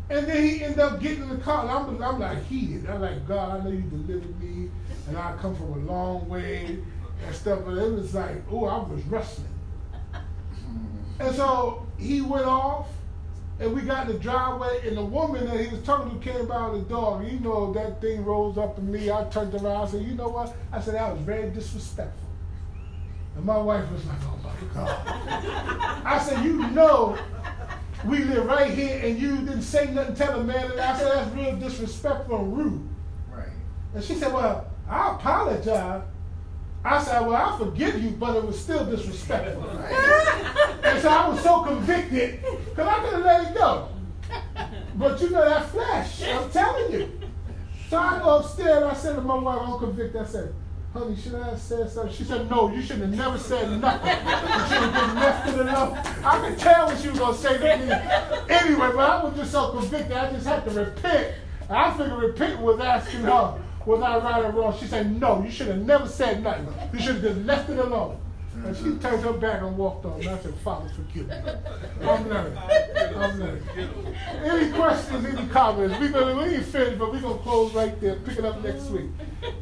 [0.10, 1.68] And then he ended up getting in the car.
[1.68, 2.90] I'm, I'm like heated.
[2.90, 4.70] I'm like, God, I know you delivered me,
[5.08, 6.80] and I come from a long way
[7.26, 7.60] and stuff.
[7.66, 9.48] But it was like, oh, I was wrestling.
[11.20, 12.88] And so he went off,
[13.60, 16.48] and we got in the driveway, and the woman that he was talking to came
[16.48, 17.26] by with the dog.
[17.28, 19.10] You know, that thing rose up in me.
[19.12, 19.88] I turned around.
[19.88, 20.56] I said, you know what?
[20.72, 22.30] I said, that was very disrespectful.
[23.36, 25.00] And my wife was like, oh my God.
[26.06, 27.18] I said, you know,
[28.06, 30.72] we live right here, and you didn't say nothing, tell a man.
[30.72, 32.90] And I said, that's real disrespectful and rude.
[33.32, 33.50] Right.
[33.96, 36.04] And she said, well, I apologize.
[36.88, 39.70] I said, well, I forgive you, but it was still disrespectful.
[39.70, 43.90] and so I was so convicted, because I could have let it go.
[44.96, 47.20] But you know that flesh, I'm telling you.
[47.90, 50.22] So I go upstairs, I said to my wife, I'm convicted.
[50.22, 50.54] I said,
[50.94, 52.16] honey, should I have said something?
[52.16, 54.08] She said, no, you should have never said nothing.
[54.08, 55.98] You should have been left it alone.
[56.24, 57.92] I could tell what she was going to say to me
[58.50, 61.36] anyway, but I was just so convicted, I just had to repent.
[61.70, 64.78] I figured repent was asking her, was I right or wrong?
[64.78, 66.68] She said, no, you should have never said nothing.
[66.94, 68.20] You should have just left it alone.
[68.66, 69.00] And she mm-hmm.
[69.00, 70.20] turned her back and walked on.
[70.20, 71.36] And I said, Father, forgive me.
[72.02, 72.58] I'm learning.
[72.58, 73.64] I'm learning.
[74.44, 76.00] Any questions, any comments?
[76.00, 78.16] We're gonna, we ain't finished, but we're going to close right there.
[78.16, 79.10] Pick it up next week.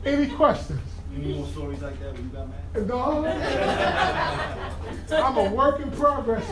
[0.06, 0.80] Any questions?
[1.14, 2.88] Any more stories like that when you got mad?
[2.88, 3.26] No.
[5.24, 6.46] I'm a work in progress.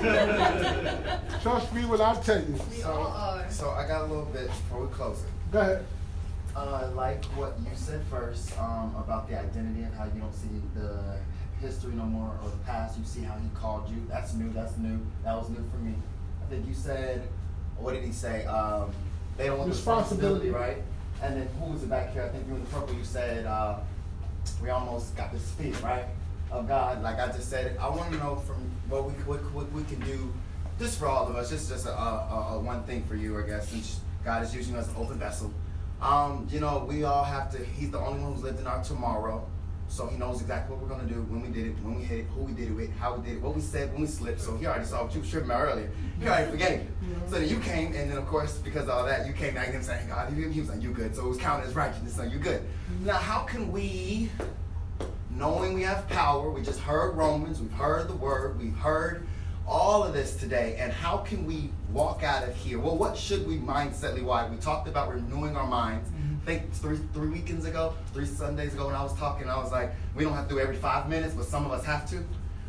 [1.41, 2.59] Trust me when I tell you.
[2.75, 3.49] We all are.
[3.49, 5.29] So I got a little bit before we close it.
[5.51, 5.85] Go ahead.
[6.55, 10.61] Uh, like what you said first um, about the identity and how you don't see
[10.75, 11.17] the
[11.59, 12.97] history no more or the past.
[12.97, 14.05] You see how he called you.
[14.07, 14.53] That's new.
[14.53, 14.99] That's new.
[15.23, 15.95] That was new for me.
[16.43, 17.27] I think you said,
[17.77, 18.45] what did he say?
[18.45, 18.91] Um,
[19.35, 20.77] they don't want the responsibility, right?
[21.23, 22.23] And then who was it back here?
[22.23, 22.93] I think you in the purple.
[22.93, 23.79] You said uh,
[24.61, 26.05] we almost got this fear, right?
[26.51, 27.77] Of God, like I just said.
[27.77, 28.57] I want to know from
[28.89, 30.31] what we what, what we can do,
[30.77, 31.49] just for all of us.
[31.49, 34.75] Just just a, a, a one thing for you, I guess, since God is using
[34.75, 35.51] us as an open vessel.
[36.03, 37.63] Um, you know, we all have to.
[37.63, 39.47] He's the only one who's lived in our tomorrow,
[39.87, 42.19] so he knows exactly what we're gonna do when we did it, when we hit
[42.19, 44.07] it, who we did it with, how we did it, what we said when we
[44.07, 44.41] slipped.
[44.41, 45.89] So he already saw what you were tripping about earlier.
[46.19, 46.87] He already forgave you.
[47.29, 49.73] So then you came, and then of course because of all that, you came back
[49.73, 51.15] and saying, God, he, he was like, you good.
[51.15, 52.15] So it was counted as righteousness.
[52.15, 52.63] So you good.
[53.01, 54.29] Now, how can we,
[55.31, 59.25] knowing we have power, we just heard Romans, we've heard the word, we've heard
[59.67, 62.79] all of this today, and how can we walk out of here?
[62.79, 64.47] Well, what should we mindsetly why?
[64.47, 66.09] We talked about renewing our minds.
[66.41, 69.71] I think three three weekends ago, three Sundays ago when I was talking, I was
[69.71, 72.23] like, we don't have to do every five minutes, but some of us have to.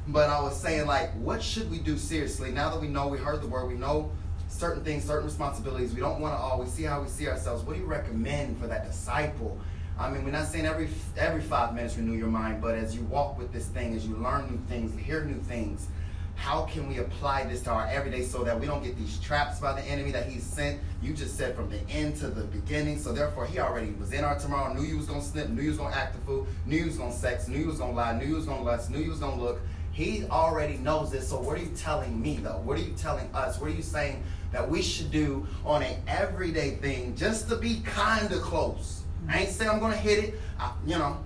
[0.09, 3.19] But I was saying like, what should we do seriously now that we know we
[3.19, 4.13] heard the word, we know
[4.49, 5.93] certain things, certain responsibilities.
[5.93, 7.65] We don't want to always see how we see ourselves.
[7.65, 9.59] What do you recommend for that disciple?
[9.99, 13.03] I mean, we're not saying every every five minutes renew your mind, but as you
[13.05, 15.89] walk with this thing, as you learn new things, hear new things,
[16.37, 19.61] how can we apply this to our everyday so that we don't get these traps
[19.61, 20.81] by the enemy that he sent?
[21.03, 22.99] You just said from the end to the beginning.
[22.99, 25.71] So therefore, he already was in our tomorrow, knew you was gonna snip, knew you
[25.71, 28.19] was gonna act the fool, knew you was gonna sex, knew you was gonna lie,
[28.19, 29.61] knew you was gonna lust, knew you was gonna look.
[29.93, 31.29] He already knows this.
[31.29, 32.61] So what are you telling me though?
[32.65, 33.61] What are you telling us?
[33.61, 37.81] What are you saying that we should do on an everyday thing just to be
[37.85, 39.03] kind of close?
[39.29, 40.41] I ain't saying I'm gonna hit it.
[40.59, 41.19] I, you know,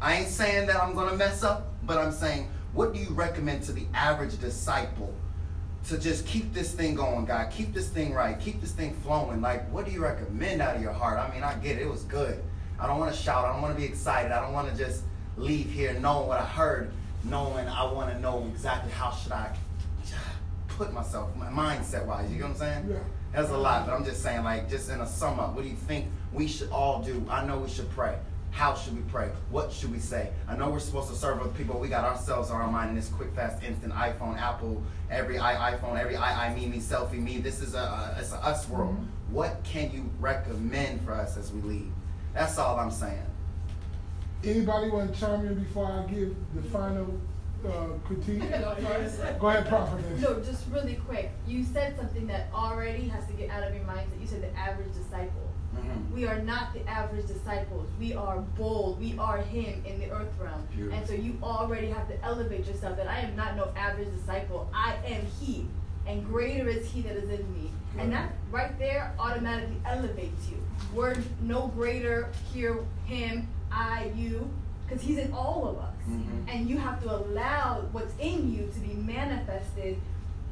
[0.00, 3.62] I ain't saying that I'm gonna mess up, but I'm saying what do you recommend
[3.64, 5.12] to the average disciple
[5.88, 7.50] to just keep this thing going, God?
[7.50, 8.38] Keep this thing right.
[8.38, 9.40] Keep this thing flowing.
[9.40, 11.18] Like, what do you recommend out of your heart?
[11.18, 11.82] I mean, I get it.
[11.82, 12.42] It was good.
[12.78, 13.44] I don't want to shout.
[13.44, 14.32] I don't want to be excited.
[14.32, 15.02] I don't want to just
[15.36, 16.92] leave here knowing what I heard,
[17.24, 19.54] knowing I want to know exactly how should I
[20.68, 22.30] put myself, my mindset wise.
[22.32, 22.90] You know what I'm saying?
[22.90, 22.98] Yeah.
[23.32, 25.68] That's a lot, but I'm just saying, like, just in a sum up, what do
[25.68, 27.24] you think we should all do?
[27.28, 28.18] I know we should pray.
[28.50, 29.30] How should we pray?
[29.50, 30.30] What should we say?
[30.48, 31.78] I know we're supposed to serve other people.
[31.78, 35.72] We got ourselves on our mind in this quick, fast, instant iPhone, Apple, every i
[35.72, 37.38] iPhone, every I, I, me, me, selfie, me.
[37.38, 38.94] This is a, a it's a us world.
[38.94, 39.34] Mm-hmm.
[39.34, 41.92] What can you recommend for us as we leave?
[42.34, 43.22] That's all I'm saying.
[44.42, 47.20] Anybody want to chime in before I give the final
[47.66, 48.40] uh, critique?
[48.50, 49.20] Go first.
[49.38, 50.20] Go ahead, prophetess.
[50.20, 51.30] No, just really quick.
[51.46, 54.10] You said something that already has to get out of your mind.
[54.10, 54.20] mindset.
[54.20, 55.49] You said the average disciple.
[55.76, 56.10] Mhm.
[56.12, 57.88] We are not the average disciples.
[57.98, 58.98] We are bold.
[59.00, 60.66] We are Him in the earth realm.
[60.74, 60.98] Beautiful.
[60.98, 64.68] And so you already have to elevate yourself that I am not no average disciple.
[64.74, 65.66] I am He.
[66.06, 67.70] And greater is He that is in me.
[67.98, 70.56] And that right there automatically elevates you.
[70.94, 74.50] We're no greater here, Him, I, you,
[74.86, 75.94] because He's in all of us.
[76.08, 76.44] Mhm.
[76.48, 80.00] And you have to allow what's in you to be manifested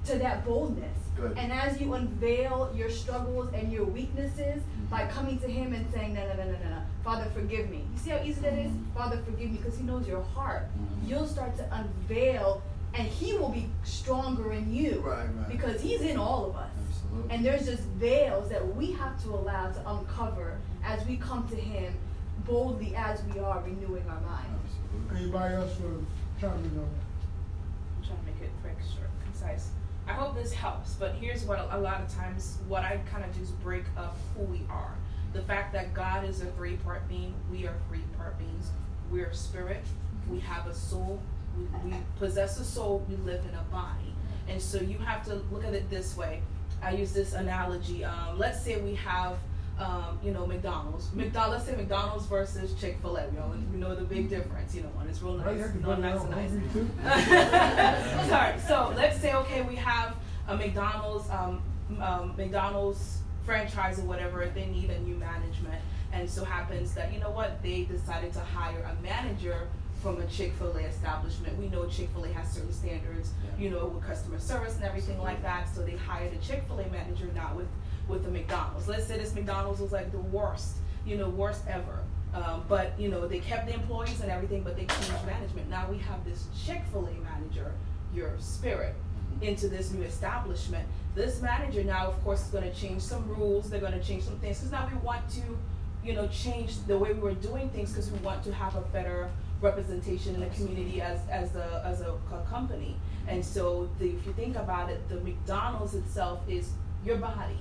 [0.05, 0.97] to that boldness.
[1.19, 1.37] Good.
[1.37, 4.87] And as you unveil your struggles and your weaknesses Mm-hmm.
[4.97, 6.83] by coming to Him and saying, No, no, no, no, no, no.
[7.05, 7.85] Father, forgive me.
[7.93, 8.71] You see how easy that is?
[8.71, 8.93] Mhm.
[8.95, 10.69] Father, forgive me because He knows your heart.
[10.79, 11.09] Mhm.
[11.09, 12.63] You'll start to unveil
[12.95, 15.49] and he will be stronger in you Right, right.
[15.49, 16.71] because he's in all of us.
[16.89, 17.35] Absolutely.
[17.35, 21.57] And there's just veils that we have to allow to uncover as we come to
[21.57, 21.93] him
[22.47, 24.49] boldly as we are renewing our mind.
[24.65, 25.19] Absolutely.
[25.21, 26.03] Anybody else will
[26.41, 29.71] chime in on I'm trying to make it quick, short, concise.
[30.09, 33.35] I hope this helps, but here's what a, lot of times what I kind of
[33.37, 34.95] do is break up who we are.
[35.35, 38.71] The fact that God is a three part being, we are three part beings.
[39.11, 39.85] We're spirit,
[40.31, 41.21] we have a soul,
[41.59, 44.15] we, we possess a soul, we live in a body.
[44.49, 46.41] And so you have to look at it this way.
[46.83, 48.03] I use this analogy.
[48.03, 49.37] Um, let's say we have,
[49.79, 51.13] um, you know, McDonald's.
[51.15, 53.27] McDonald's, let's say McDonald's versus Chick Fil A.
[53.27, 54.75] You know, and we know the big difference.
[54.75, 55.47] You know, one is real that?
[55.47, 58.29] Right, nice, you have to no, go nice and nice.
[58.29, 58.59] Sorry.
[58.67, 60.17] So let's say okay, we have
[60.49, 61.63] a McDonald's, um,
[62.01, 64.51] um, McDonald's franchise or whatever.
[64.53, 65.81] They need a new management,
[66.13, 69.69] and so happens that you know what they decided to hire a manager
[70.03, 71.57] from a Chick Fil A establishment.
[71.57, 75.21] We know Chick Fil A has certain standards, you know, with customer service and everything
[75.21, 75.69] like that.
[75.75, 77.67] So they hired a Chick Fil A manager not with
[78.09, 78.89] with the McDonald's.
[78.89, 82.03] Let's say this McDonald's was like the worst, you know, worst ever.
[82.35, 85.71] Um, but you know they kept the employees and everything, but they changed management.
[85.71, 87.73] Now we have this Chick Fil A manager,
[88.15, 88.95] your spirit,
[89.41, 90.87] into this new establishment.
[91.15, 93.71] This manager now, of course, is going to change some rules.
[93.71, 95.59] They're going to change some things because now we want to,
[96.05, 98.83] you know, change the way we were doing things because we want to have a
[98.83, 99.31] better
[99.63, 102.95] representation in the community as as a as a, co- company.
[103.27, 106.71] And so, the, if you think about it, the McDonald's itself is
[107.05, 107.59] your body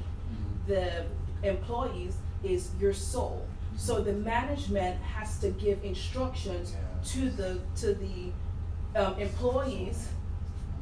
[0.68, 1.05] the
[1.43, 3.45] employees is your soul.
[3.76, 8.32] So the management has to give instructions to the to the
[8.99, 10.09] um, employees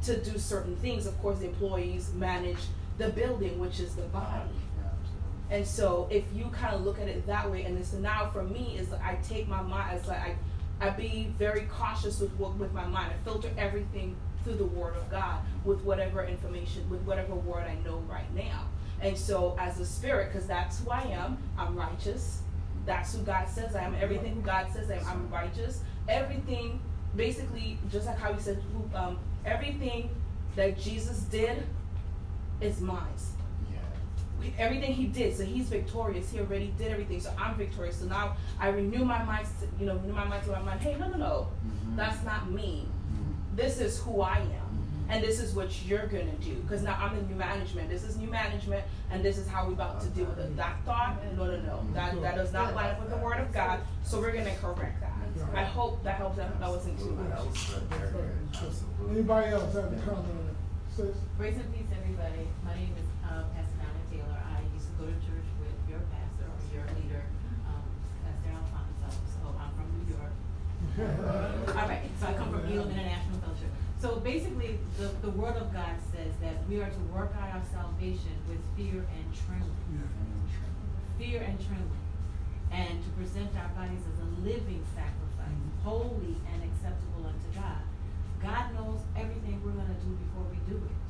[0.03, 1.05] to do certain things.
[1.05, 2.59] Of course, the employees manage
[2.97, 4.49] the building, which is the body.
[5.49, 8.43] And so if you kind of look at it that way, and it's now for
[8.43, 10.35] me is like I take my mind, it's like I,
[10.87, 13.13] I be very cautious with what with my mind.
[13.13, 17.75] I filter everything through the Word of God with whatever information, with whatever word I
[17.83, 18.67] know right now.
[19.01, 22.41] And so as a spirit, because that's who I am, I'm righteous.
[22.85, 23.95] That's who God says I am.
[23.99, 25.81] Everything God says I am, I'm righteous.
[26.07, 26.79] Everything,
[27.15, 28.61] basically, just like how He said,
[28.93, 30.09] um, everything
[30.55, 31.63] that Jesus did
[32.61, 33.01] is mine
[34.41, 34.49] Yeah.
[34.57, 36.31] everything he did, so he's victorious.
[36.31, 37.97] He already did everything, so I'm victorious.
[37.99, 40.79] So now I renew my mind, to- you know, renew my mind to my mind.
[40.81, 41.95] Hey, no, no, no, Mhm.
[41.97, 42.87] that's not me.
[43.11, 43.57] Mhm.
[43.57, 44.64] This is who I am.
[45.09, 46.55] And this is what you're gonna do.
[46.55, 47.89] Because now I'm the new management.
[47.89, 50.55] This is new management, and this is how we're about to deal with it.
[50.57, 53.51] That thought, no, no, no, that that does not line up with the word of
[53.53, 53.79] God.
[54.03, 55.13] So we're gonna correct that.
[55.53, 56.37] I hope that helps.
[56.37, 57.29] That that wasn't too much.
[57.29, 57.83] That was good.
[57.89, 58.31] Very good.
[58.53, 59.11] Absolutely.
[59.11, 61.15] Anybody else have a comment on it?
[61.37, 62.47] Grace and peace, everybody.
[62.63, 64.39] My name is uh, Pastor Donna Taylor.
[64.39, 67.23] I used to go to church with your pastor or your leader,
[67.67, 67.83] um,
[68.23, 69.11] Pastor Alfonso.
[69.27, 70.31] So I'm from New York.
[71.75, 73.34] All right, so I come from Elam International Fellowship.
[74.01, 77.63] So basically, the, the Word of God says that we are to work out our
[77.71, 80.09] salvation with fear and trembling.
[81.17, 82.05] Fear and trembling.
[82.71, 85.87] And to present our bodies as a living sacrifice, mm-hmm.
[85.87, 87.81] holy and acceptable unto God.
[88.43, 91.01] God knows everything we're going to do before we do it.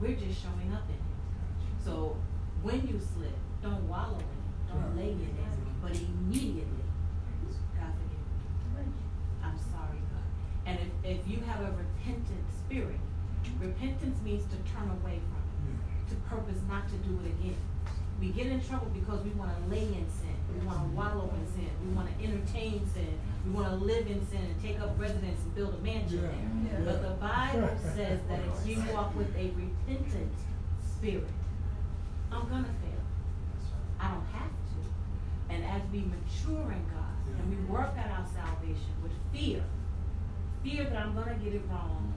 [0.00, 1.16] We're just showing up in it.
[1.82, 2.16] So
[2.62, 6.84] when you slip, don't wallow in it, don't lay in it, but immediately,
[7.78, 8.92] God forgive me.
[9.42, 10.28] I'm sorry, God.
[10.66, 12.98] And if, if you have a repentant spirit,
[13.60, 17.56] repentance means to turn away from it, to purpose not to do it again.
[18.20, 20.34] We get in trouble because we want to lay in sin.
[20.52, 20.96] We want to mm-hmm.
[20.96, 21.70] wallow in sin.
[21.84, 23.18] We want to entertain sin.
[23.44, 26.78] We want to live in sin and take up residence and build a mansion Yeah.
[26.78, 26.80] there.
[26.84, 30.32] But the Bible says that if you walk with a repentant
[30.96, 31.28] spirit,
[32.32, 33.04] I'm gonna fail.
[34.00, 35.54] I don't have to.
[35.54, 39.62] And as we mature in God and we work out our salvation with fear,
[40.66, 42.12] fear that I'm gonna get it wrong,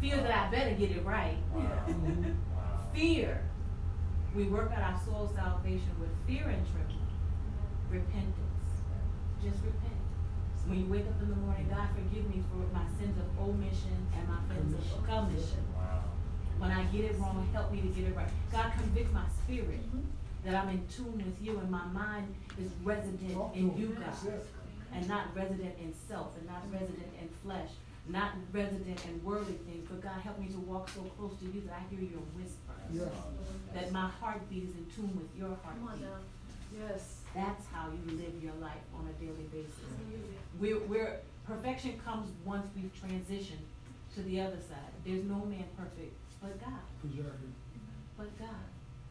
[0.00, 1.36] fear that I better get it right,
[2.94, 3.42] fear,
[4.36, 7.10] we work out our soul salvation with fear and trembling,
[7.90, 8.36] repentance.
[9.42, 9.98] Just repent.
[10.66, 14.06] When you wake up in the morning, God forgive me for my sins of omission
[14.14, 15.64] and my sins of commission.
[16.58, 18.28] When I get it wrong, help me to get it right.
[18.52, 19.80] God convict my spirit
[20.44, 24.40] that I'm in tune with you and my mind is resident in you, God.
[24.92, 27.68] And not resident in self and not resident in flesh,
[28.08, 29.86] not resident in worldly things.
[29.88, 32.74] But God, help me to walk so close to you that I hear your whisper.
[32.92, 33.04] Yeah.
[33.74, 36.06] That my heartbeat is in tune with your heartbeat.
[36.78, 37.20] Yes.
[37.34, 39.74] That's how you live your life on a daily basis.
[40.58, 43.64] We're, we're, perfection comes once we've transitioned
[44.14, 44.92] to the other side.
[45.04, 47.50] There's no man perfect but God, Exactly.
[48.16, 48.48] but God.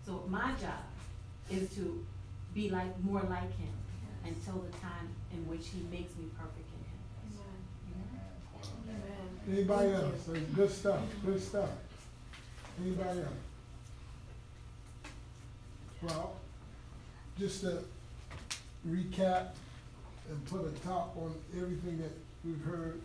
[0.06, 0.84] So my job
[1.50, 2.06] is to
[2.54, 3.74] be like, more like him
[4.26, 6.67] until the time in which he makes me perfect in him.
[8.88, 9.58] Amen.
[9.58, 10.24] Anybody else?
[10.28, 11.70] That's Good stuff, good stuff.
[12.82, 13.30] Anybody else?
[16.02, 16.36] Well,
[17.40, 17.84] just to
[18.88, 19.50] recap
[20.30, 22.12] and put a top on everything that
[22.46, 23.02] we've heard,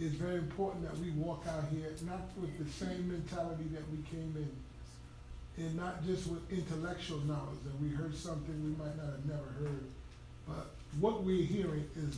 [0.00, 3.98] it's very important that we walk out here not with the same mentality that we
[4.10, 5.64] came in.
[5.64, 9.48] And not just with intellectual knowledge, that we heard something we might not have never
[9.60, 9.84] heard.
[10.48, 12.16] But what we're hearing is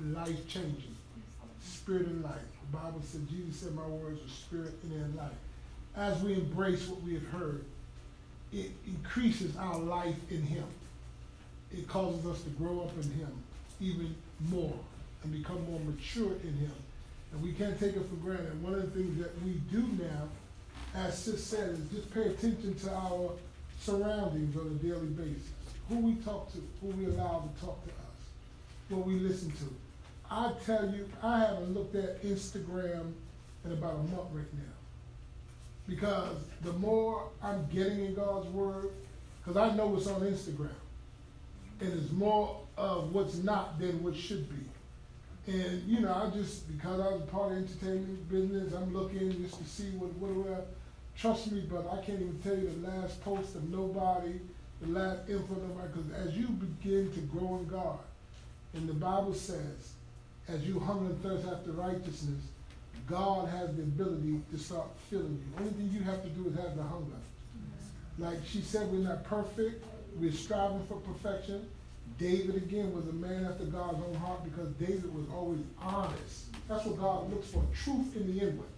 [0.00, 0.96] life changing,
[1.62, 2.34] spirit and life.
[2.70, 5.30] The Bible said, Jesus said, My words are spirit and life.
[5.96, 7.64] As we embrace what we have heard,
[8.52, 10.64] it increases our life in Him.
[11.72, 13.42] It causes us to grow up in Him
[13.80, 14.14] even
[14.50, 14.74] more
[15.22, 16.72] and become more mature in Him.
[17.32, 18.62] And we can't take it for granted.
[18.62, 20.28] One of the things that we do now,
[20.94, 23.32] as Sis said, is just pay attention to our
[23.80, 25.48] surroundings on a daily basis.
[25.88, 28.20] Who we talk to, who we allow to talk to us,
[28.88, 29.74] what we listen to.
[30.32, 33.12] I tell you, I haven't looked at Instagram
[33.66, 34.72] in about a month right now.
[35.86, 38.92] Because the more I'm getting in God's Word,
[39.44, 40.70] because I know what's on Instagram,
[41.80, 45.52] and it's more of what's not than what should be.
[45.52, 49.58] And you know, I just because I was part of entertainment business, I'm looking just
[49.58, 50.66] to see what what
[51.14, 54.40] trust me, but I can't even tell you the last post of nobody,
[54.80, 57.98] the last info of nobody, because as you begin to grow in God,
[58.72, 59.92] and the Bible says,
[60.52, 62.40] as you hunger and thirst after righteousness,
[63.08, 65.58] God has the ability to start filling you.
[65.58, 67.16] Only thing you have to do is have the hunger.
[68.18, 69.84] Like she said, we're not perfect.
[70.16, 71.68] We're striving for perfection.
[72.18, 76.46] David again was a man after God's own heart because David was always honest.
[76.68, 78.68] That's what God looks for, truth in the inward.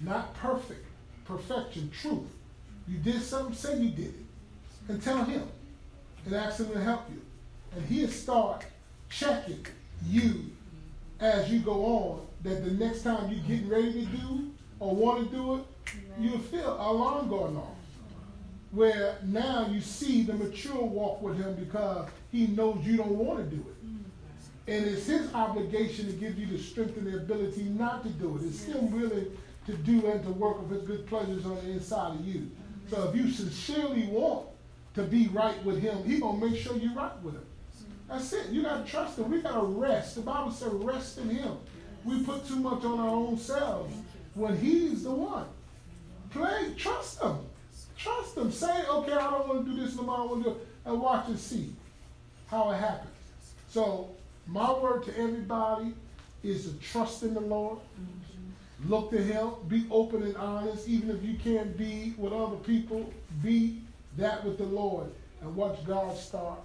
[0.00, 0.86] Not perfect,
[1.24, 2.30] perfection, truth.
[2.88, 4.24] You did something, say you did it.
[4.88, 5.42] And tell him.
[6.24, 7.20] And ask him to help you.
[7.76, 8.64] And he'll start
[9.08, 9.66] checking
[10.06, 10.50] you
[11.20, 15.30] as you go on that the next time you're getting ready to do or want
[15.30, 15.64] to do it,
[16.18, 17.76] you'll feel alarm going off.
[18.72, 23.38] Where now you see the mature walk with him because he knows you don't want
[23.38, 23.86] to do it.
[23.86, 24.04] Mm.
[24.68, 28.36] And it's his obligation to give you the strength and the ability not to do
[28.36, 28.46] it.
[28.46, 29.36] It's him willing
[29.66, 32.50] to do and to work of his good pleasures on the inside of you.
[32.88, 34.46] So if you sincerely want
[34.94, 37.44] to be right with him, he gonna make sure you're right with him.
[38.10, 38.48] That's it.
[38.50, 39.30] You gotta trust him.
[39.30, 40.16] We gotta rest.
[40.16, 41.56] The Bible says rest in him.
[42.04, 43.94] We put too much on our own selves
[44.34, 45.46] when he's the one.
[46.30, 47.38] Play, trust him.
[47.96, 48.50] Trust him.
[48.50, 50.16] Say, okay, I don't want to do this no more.
[50.16, 50.66] I want to do it.
[50.86, 51.72] And watch and see
[52.48, 53.12] how it happens.
[53.68, 54.08] So
[54.46, 55.94] my word to everybody
[56.42, 57.78] is to trust in the Lord.
[58.86, 59.50] Look to him.
[59.68, 60.88] Be open and honest.
[60.88, 63.12] Even if you can't be with other people,
[63.42, 63.82] be
[64.16, 65.12] that with the Lord.
[65.42, 66.58] And watch God start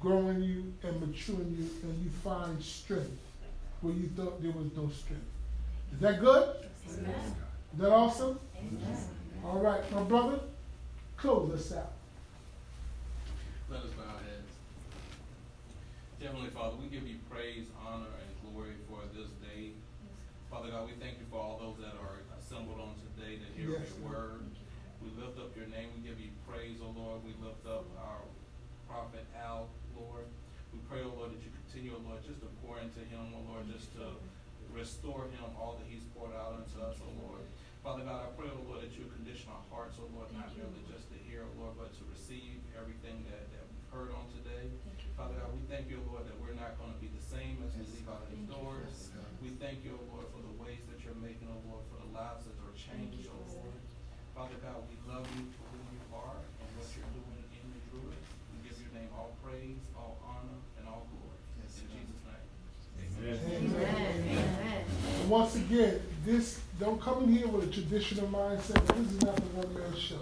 [0.00, 3.10] growing you and maturing you and you find strength
[3.80, 5.24] where you thought there was no strength.
[5.92, 6.48] Is that good?
[6.98, 7.14] Amen.
[7.72, 8.38] Is that awesome?
[8.58, 8.98] Amen.
[9.44, 10.40] All right, my brother,
[11.16, 11.92] close us out.
[13.70, 14.50] Let us bow our heads.
[16.22, 19.70] Heavenly Father, we give you praise, honor, and glory for this day.
[20.50, 23.78] Father God, we thank you for all those that are assembled on today to hear
[23.78, 24.42] Yes, your Lord.
[24.42, 24.44] word.
[25.04, 25.94] We lift up your name.
[25.94, 27.22] We give you praise, O Lord.
[27.22, 28.26] We lift up our
[28.90, 30.26] prophet Al, Lord.
[30.74, 33.44] We pray, O Lord, that you continue, O Lord, just to pour into him, O
[33.52, 34.16] Lord, just to
[34.72, 37.44] restore him all that he's poured out into us, O Lord.
[37.84, 40.80] Father God, I pray, O Lord, that you condition our hearts, O Lord, not merely
[40.88, 44.72] just to hear, O Lord, but to receive everything that, that we've heard on today.
[45.12, 47.60] Father God, we thank you, O Lord, that we're not going to be the same
[47.68, 49.12] as we leave out of these doors.
[49.44, 52.10] We thank you, O Lord, for the ways that you're making, O Lord, for the
[52.16, 53.76] lives that are changed, O Lord.
[54.32, 57.80] Father God, we love you for who you are and what you're doing in the
[57.90, 58.28] Druids.
[58.54, 61.42] We give your name all praise, all honor, and all glory.
[61.58, 62.46] In Jesus' name.
[63.46, 64.84] Amen.
[65.28, 68.84] Once again, this don't come in here with a traditional mindset.
[68.96, 70.20] This is not the one man show.